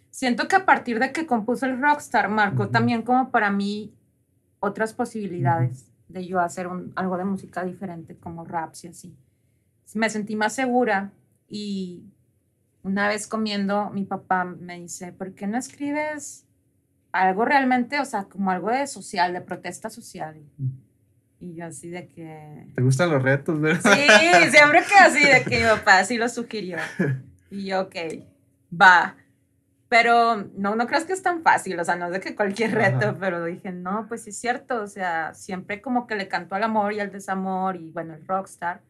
[0.09, 3.93] siento que a partir de que compuso el Rockstar, marcó también como para mí
[4.59, 9.15] otras posibilidades de yo hacer un, algo de música diferente, como raps y así
[9.95, 11.11] me sentí más segura
[11.47, 12.03] y
[12.83, 16.45] una vez comiendo, mi papá me dice, ¿por qué no escribes
[17.11, 20.37] algo realmente, o sea, como algo de social, de protesta social?
[21.39, 22.67] Y yo así de que...
[22.75, 23.81] ¿Te gustan los retos, verdad?
[23.93, 26.77] Sí, siempre que así, de que mi papá así lo sugirió.
[27.49, 27.95] Y yo, ok,
[28.71, 29.15] va.
[29.87, 32.75] Pero no, no creas que es tan fácil, o sea, no es de que cualquier
[32.75, 36.55] reto, pero dije, no, pues sí es cierto, o sea, siempre como que le cantó
[36.55, 38.81] al amor y al desamor y bueno, el rockstar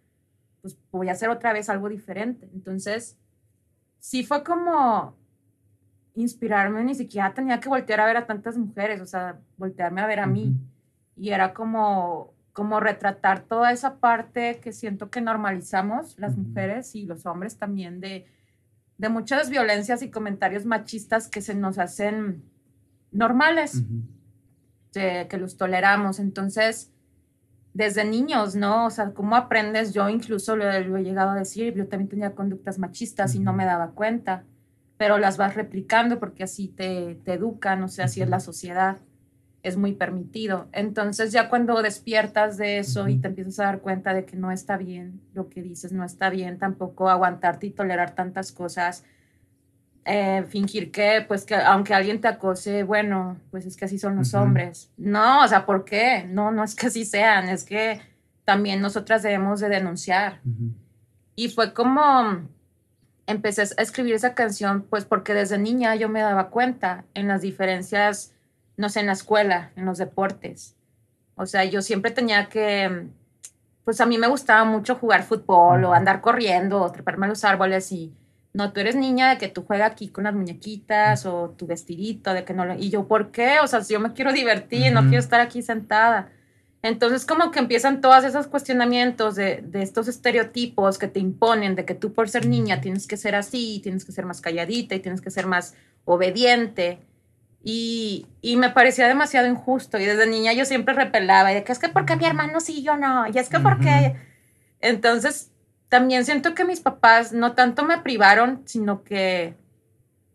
[0.61, 2.49] pues voy a hacer otra vez algo diferente.
[2.53, 3.17] Entonces,
[3.99, 5.15] sí fue como
[6.15, 10.07] inspirarme, ni siquiera tenía que voltear a ver a tantas mujeres, o sea, voltearme a
[10.07, 10.55] ver a mí.
[11.15, 17.05] Y era como, como retratar toda esa parte que siento que normalizamos las mujeres y
[17.05, 18.25] los hombres también de,
[18.99, 22.43] de muchas violencias y comentarios machistas que se nos hacen
[23.11, 23.81] normales,
[24.93, 26.19] de, que los toleramos.
[26.19, 26.91] Entonces,
[27.73, 28.87] desde niños, ¿no?
[28.87, 29.93] O sea, ¿cómo aprendes?
[29.93, 33.63] Yo incluso lo, he llegado a decir, yo también tenía conductas machistas y no me
[33.63, 34.43] daba cuenta,
[34.97, 38.97] pero las vas replicando porque así te, te educan, o sea, así es la sociedad,
[39.63, 40.67] es muy permitido.
[40.71, 44.51] Entonces ya cuando despiertas de eso y te empiezas a dar cuenta de que no
[44.51, 49.03] está bien, lo que dices no está bien, tampoco aguantarte y tolerar tantas cosas,
[50.05, 54.15] eh, fingir que, pues, que aunque alguien te acose, bueno, pues es que así son
[54.15, 54.89] los hombres.
[54.97, 56.25] No, o sea, ¿por qué?
[56.27, 58.01] No, no es que así sean, es que
[58.45, 60.39] también nosotras debemos de denunciar.
[61.35, 62.39] Y fue como
[63.27, 67.41] empecé a escribir esa canción, pues porque desde niña yo me daba cuenta en las
[67.41, 68.33] diferencias,
[68.79, 70.73] no sé, en la escuela, en los deportes.
[71.35, 73.07] O sea, yo siempre tenía que,
[73.83, 77.43] pues a mí me gustaba mucho jugar fútbol o andar corriendo o treparme a los
[77.43, 78.13] árboles y
[78.53, 82.33] no, tú eres niña de que tú juegas aquí con las muñequitas o tu vestidito,
[82.33, 82.75] de que no lo...
[82.75, 83.59] Y yo, ¿por qué?
[83.61, 86.31] O sea, si yo me quiero divertir, no quiero estar aquí sentada.
[86.81, 91.83] Entonces como que empiezan todos esos cuestionamientos de, de, estos estereotipos que te imponen, de
[91.83, 95.01] que tú por ser niña tienes que ser así, tienes que ser más calladita y
[95.01, 95.75] tienes que ser más
[96.05, 96.99] obediente.
[97.63, 99.97] Y, y, me parecía demasiado injusto.
[99.97, 102.83] Y desde niña yo siempre repelaba, y de que es que porque mi hermano sí,
[102.83, 104.15] yo no, y es que porque...
[104.81, 105.51] Entonces,
[105.89, 109.55] también siento que mis papás no tanto me privaron, sino que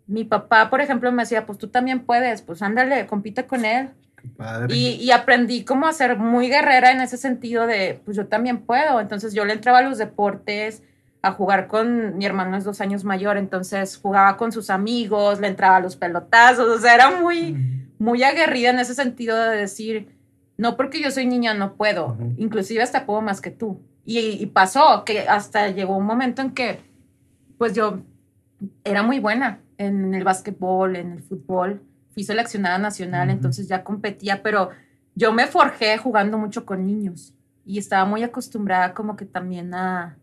[0.07, 3.91] mi papá, por ejemplo, me decía, pues tú también puedes, pues ándale, compite con él.
[4.69, 8.63] Y, y, aprendí como a ser muy guerrera en ese sentido de, pues yo también
[8.63, 9.01] puedo.
[9.01, 10.83] Entonces yo le entraba a los deportes,
[11.25, 15.49] a jugar con mi hermano es dos años mayor, entonces jugaba con sus amigos, le
[15.49, 17.57] entraba a los pelotazos, o sea, era muy,
[17.99, 20.15] muy aguerrida en ese sentido de decir,
[20.59, 23.81] no porque yo soy niña no puedo, inclusive hasta puedo más que tú.
[24.05, 26.81] Y, y, pasó que hasta llegó un momento en que,
[27.57, 28.01] pues yo
[28.85, 34.43] era muy buena en el básquetbol, en el fútbol, fui seleccionada nacional, entonces ya competía,
[34.43, 34.69] pero
[35.15, 37.33] yo me forjé jugando mucho con niños
[37.65, 40.19] y estaba muy acostumbrada como que también a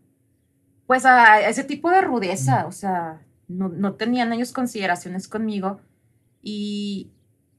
[0.92, 5.80] pues a ese tipo de rudeza, o sea, no, no tenían ellos consideraciones conmigo
[6.42, 7.10] y,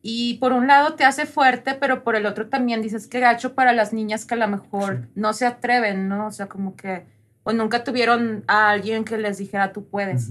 [0.03, 3.55] y, por un lado te hace fuerte, pero por el otro también dices que gacho
[3.55, 6.27] para las niñas que a lo mejor no se atreven, ¿no?
[6.27, 7.07] O sea, como que,
[7.41, 10.29] o nunca tuvieron a alguien que les dijera tú puedes.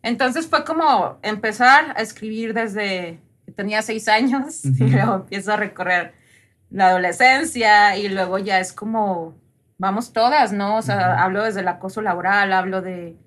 [0.00, 5.58] Entonces fue como empezar a escribir desde que tenía seis años y luego empiezo a
[5.58, 6.14] recorrer
[6.70, 9.34] la adolescencia y luego ya es como
[9.84, 10.78] vamos todas, ¿no?
[10.78, 13.18] O sea, hablo desde el acoso laboral, hablo de,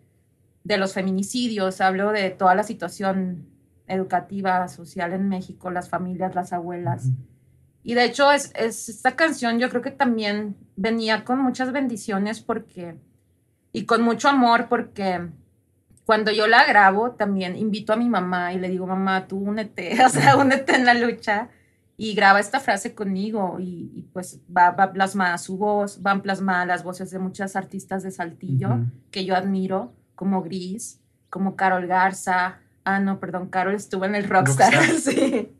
[0.63, 3.47] de, los feminicidios, hablo de toda la situación
[3.85, 7.09] educativa, social en México, las familias, las abuelas.
[7.83, 12.41] Y de hecho, es, es, esta canción yo creo que también venía con muchas bendiciones
[12.41, 12.95] porque,
[13.71, 15.29] y con mucho amor porque
[16.05, 20.03] cuando yo la grabo también invito a mi mamá y le digo, mamá, tú únete,
[20.05, 21.49] o sea, únete en la lucha
[21.99, 26.83] y graba esta frase conmigo y, pues va, va, plasmada su voz, van plasmadas las
[26.83, 32.99] voces de muchas artistas de Saltillo que yo admiro, como Gris, como Carol Garza, ah
[32.99, 35.51] no, perdón, Carol estuvo en el Rockstar, sí.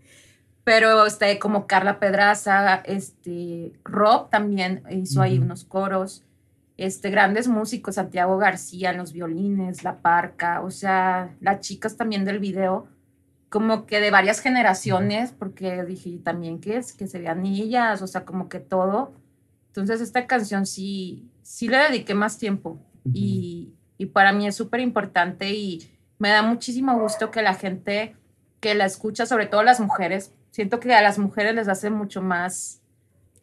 [0.64, 6.24] Pero este, como Carla Pedraza, este, Rob también hizo ahí unos coros,
[6.78, 12.26] este, grandes músicos, Santiago García en los violines, La Parca, o sea, las chicas también
[12.26, 12.88] del video,
[13.50, 18.08] como que de varias generaciones, porque dije también que, es, que se vean ellas, o
[18.08, 19.14] sea, como que todo.
[19.68, 22.80] Entonces esta canción sí, sí le dediqué más tiempo
[23.14, 25.90] y, y, para mí es súper importante y
[26.20, 28.16] me da muchísimo gusto que la gente
[28.60, 32.22] que la escucha, sobre todo las mujeres, siento que a las mujeres les hace mucho
[32.22, 32.82] más,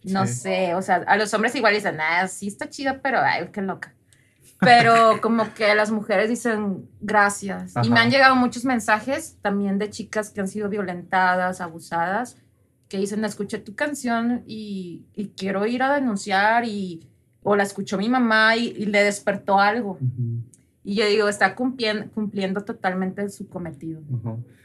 [0.02, 3.48] no sé, o sea, a los hombres igual dicen, ah, sí está chida, pero ay,
[3.52, 3.94] qué loca
[4.60, 7.74] pero como que las mujeres dicen gracias.
[7.82, 12.36] Y me han llegado muchos mensajes también de chicas que han sido violentadas, abusadas,
[12.88, 17.06] que dicen, escuché tu canción y, y quiero ir a denunciar y,
[17.44, 19.98] o la escuchó mi mamá y, le despertó algo.
[20.82, 24.00] Y yo digo, está cumpliendo, cumpliendo totalmente su cometido.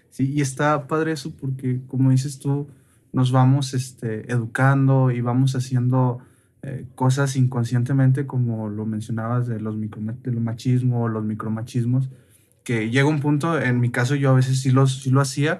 [0.09, 2.67] Sí, y está padre eso porque, como dices tú,
[3.11, 6.19] nos vamos este, educando y vamos haciendo
[6.62, 12.10] eh, cosas inconscientemente, como lo mencionabas de los, micro, de machismo, los micromachismos,
[12.64, 15.60] que llega un punto, en mi caso yo a veces sí, los, sí lo hacía,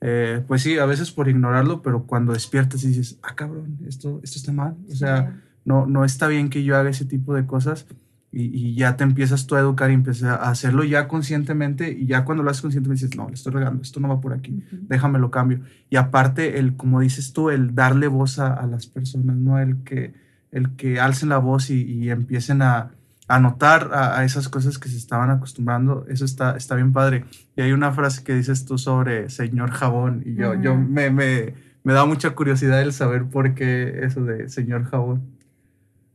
[0.00, 4.20] eh, pues sí, a veces por ignorarlo, pero cuando despiertas y dices, ah, cabrón, esto,
[4.22, 7.46] esto está mal, o sea, no, no está bien que yo haga ese tipo de
[7.46, 7.86] cosas.
[8.30, 12.06] Y, y, ya te empiezas tú a educar y empiezas a hacerlo ya conscientemente y
[12.06, 14.62] ya cuando lo haces conscientemente dices, no, le estoy regando, esto no va por aquí,
[14.70, 15.60] déjame lo cambio.
[15.88, 19.82] Y aparte, el, como dices tú, el darle voz a, a las personas, no el
[19.82, 20.12] que,
[20.50, 22.90] el que alcen la voz y, empiecen a,
[23.26, 27.24] a notar a, esas cosas que se estaban acostumbrando, eso está, está bien padre.
[27.56, 31.54] Y hay una frase que dices tú sobre señor jabón y yo, yo me, me,
[31.84, 35.22] me, da mucha curiosidad el saber por qué eso de señor jabón.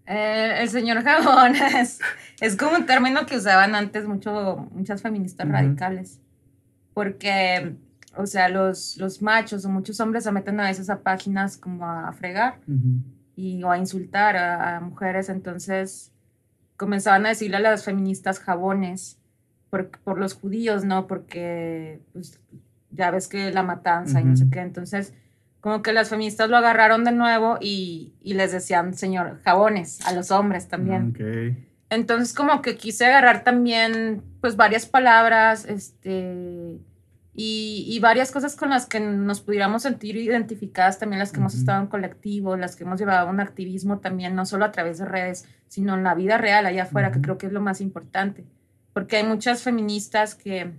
[0.05, 1.99] Eh, el señor jabón es,
[2.41, 6.19] es, como un término que usaban antes mucho, muchas feministas radicales,
[6.93, 7.75] porque,
[8.17, 11.85] o sea, los, los machos o muchos hombres se meten a veces a páginas como
[11.85, 12.59] a fregar
[13.35, 15.29] y, o a insultar a, mujeres.
[15.29, 16.11] Entonces
[16.77, 19.19] comenzaban a decirle a las feministas jabones
[19.69, 21.07] por, por los judíos, ¿no?
[21.07, 22.39] Porque pues,
[22.91, 24.59] ya ves que la matanza y no sé qué.
[24.59, 25.13] Entonces,
[25.61, 30.13] como que las feministas lo agarraron de nuevo y, y les decían, señor, jabones, a
[30.13, 31.15] los hombres también.
[31.89, 36.79] Entonces, como que quise agarrar también, pues, varias palabras, este
[37.35, 41.81] y, varias cosas con las que nos pudiéramos sentir identificadas, también las que hemos estado
[41.81, 45.45] en colectivo, las que hemos llevado un activismo también, no solo a través de redes,
[45.67, 48.45] sino en la vida real allá afuera, que creo que es lo más importante.
[48.93, 50.73] Porque hay muchas feministas que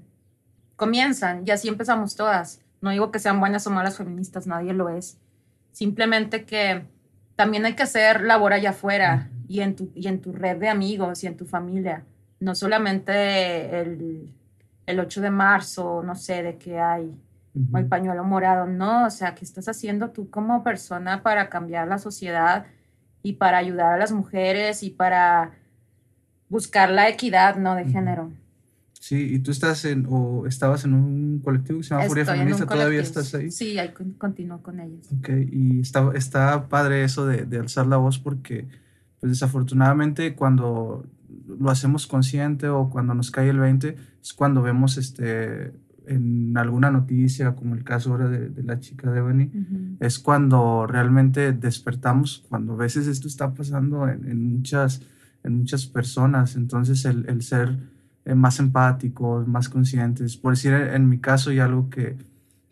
[0.77, 2.61] comienzan, y así empezamos todas.
[2.81, 5.19] No digo que sean buenas o malas feministas, nadie lo es.
[5.73, 6.85] Simplemente que
[7.35, 10.69] también hay que hacer labor allá afuera y en tu, y en tu red de
[10.69, 12.05] amigos y en tu familia.
[12.39, 14.33] No solamente el,
[14.87, 17.15] el 8 de marzo, no sé, de que hay
[17.73, 21.87] o el pañuelo morado, no, o sea, ¿qué estás haciendo tú como persona para cambiar
[21.87, 22.67] la sociedad
[23.23, 25.53] y para ayudar a las mujeres y para
[26.49, 27.77] buscar la equidad, ¿no?
[27.77, 28.33] De género.
[28.99, 32.67] Sí, y tú estás en, o estabas en un colectivo que se llama Furia Feminista,
[32.67, 33.51] ¿todavía estás ahí?
[33.51, 35.07] Sí, ahí continúo con ellos.
[35.19, 38.67] Ok, y está, está padre eso de, de, alzar la voz porque,
[39.21, 41.07] pues desafortunadamente, cuando
[41.47, 45.71] lo hacemos consciente o cuando nos cae el 20, es cuando vemos este,
[46.07, 49.51] en alguna noticia, como el caso ahora de, de la chica de Beni,
[50.01, 55.03] es cuando realmente despertamos, cuando a veces esto está pasando en, en muchas,
[55.43, 57.77] en muchas personas, entonces el, el ser
[58.25, 60.39] eh, más empáticos, más conscientes.
[60.39, 62.17] Por decir, en mi caso, y algo que,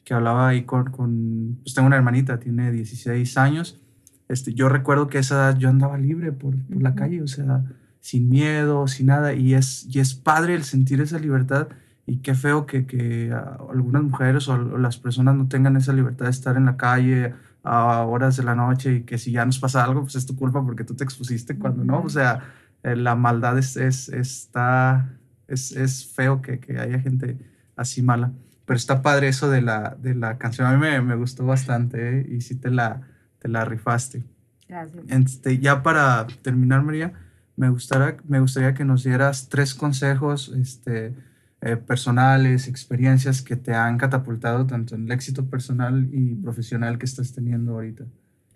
[0.05, 3.79] que hablaba ahí con, con, pues tengo una hermanita, tiene 16 años.
[4.27, 7.63] Este, yo recuerdo que esa edad yo andaba libre por, por la calle, o sea,
[8.03, 11.69] sin miedo, sin nada, y es, y es padre el sentir esa libertad.
[12.05, 16.33] Y qué feo que, que algunas mujeres o, las personas no tengan esa libertad de
[16.33, 17.33] estar en la calle
[17.63, 20.35] a horas de la noche y que si ya nos pasa algo, pues es tu
[20.35, 22.01] culpa porque tú te expusiste cuando no.
[22.03, 22.43] O sea,
[22.83, 27.39] eh, la maldad es, es, está, es, es feo que, que, haya gente
[27.77, 28.33] así mala.
[28.65, 30.67] Pero está padre eso de la, de la canción.
[30.67, 32.27] A mí me, me gustó bastante ¿eh?
[32.29, 33.03] y sí te la,
[33.39, 34.25] te la rifaste.
[34.69, 35.05] Gracias.
[35.07, 37.13] Este, ya para terminar, María,
[37.57, 41.15] me gustaría, me gustaría que nos dieras tres consejos este,
[41.61, 47.07] eh, personales, experiencias que te han catapultado tanto en el éxito personal y profesional que
[47.07, 48.05] estás teniendo ahorita.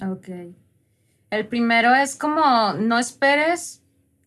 [0.07, 0.28] Ok.
[1.30, 3.82] El primero es como no esperes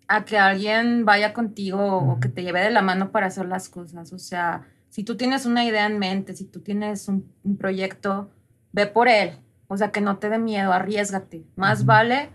[0.07, 3.70] a que alguien vaya contigo o que te lleve de la mano para hacer las
[3.70, 4.11] cosas.
[4.11, 8.32] O sea, si tú tienes una idea en mente, si tú tienes un, proyecto,
[8.72, 9.38] ve por él.
[9.67, 11.45] O sea, que no te dé miedo, arriesgate.
[11.55, 12.32] Más vale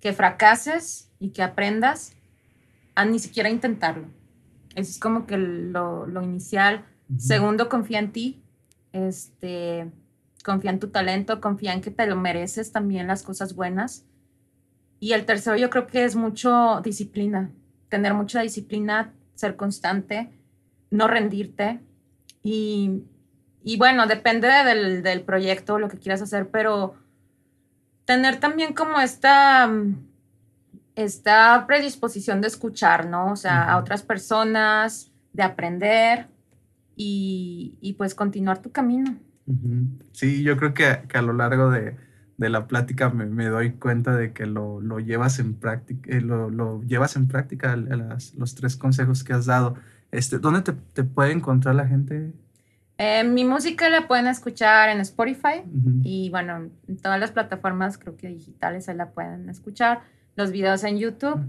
[0.00, 2.14] que fracases y que aprendas
[2.94, 4.08] a ni siquiera intentarlo.
[4.74, 6.84] Eso es como que lo, lo inicial.
[7.18, 8.42] Segundo, confía en ti.
[8.92, 9.90] Este,
[10.46, 14.06] confía en tu talento, confía en que te lo mereces también las cosas buenas.
[15.00, 17.50] Y el tercero yo creo que es mucho disciplina,
[17.90, 20.30] tener mucha disciplina, ser constante,
[20.90, 21.80] no rendirte.
[22.42, 23.02] Y,
[23.62, 26.94] y bueno, depende del, del, proyecto, lo que quieras hacer, pero
[28.04, 29.70] tener también como esta,
[30.96, 33.32] esta predisposición de escuchar, ¿no?
[33.32, 36.26] O sea, a otras personas, de aprender
[36.96, 39.16] y, y, pues continuar tu camino.
[40.12, 41.94] Sí, yo creo que, que a lo largo de,
[42.38, 46.22] de la plática me, me, doy cuenta de que lo, lo llevas en práctica, eh,
[46.22, 49.74] lo, lo, llevas en práctica las, los tres consejos que has dado.
[50.10, 52.32] Este, ¿Dónde te, te puede encontrar la gente?
[52.98, 55.62] Eh, mi música la pueden escuchar en Spotify
[56.02, 60.00] y bueno, en todas las plataformas creo que digitales ahí la pueden escuchar,
[60.36, 61.40] los videos en YouTube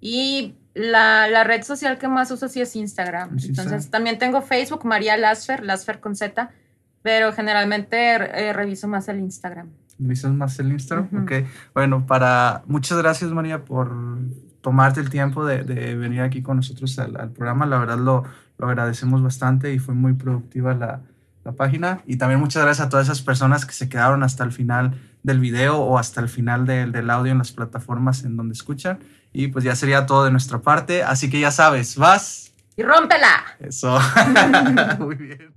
[0.00, 3.36] y la, la, red social que más uso sí es Instagram.
[3.42, 6.50] Entonces también tengo Facebook, María Lasfer, Lasfer con Z,
[7.02, 9.68] pero generalmente eh, reviso más el Instagram.
[9.98, 11.08] ¿Visas más el Instagram?
[11.22, 11.32] Ok.
[11.74, 12.62] Bueno, para...
[12.66, 13.92] Muchas gracias, María, por
[14.62, 17.66] tomarte el tiempo de, de venir aquí con nosotros al, al, programa.
[17.66, 18.24] La verdad lo,
[18.58, 21.02] lo agradecemos bastante y fue muy productiva la,
[21.44, 22.00] la página.
[22.06, 25.38] Y también muchas gracias a todas esas personas que se quedaron hasta el final del
[25.38, 28.98] video o hasta el final del, del audio en las plataformas en donde escuchan.
[29.32, 31.02] Y pues ya sería todo de nuestra parte.
[31.02, 32.52] Así que ya sabes, vas.
[32.76, 33.44] Y rómpela.
[33.60, 33.98] Eso.
[34.98, 35.51] Muy bien.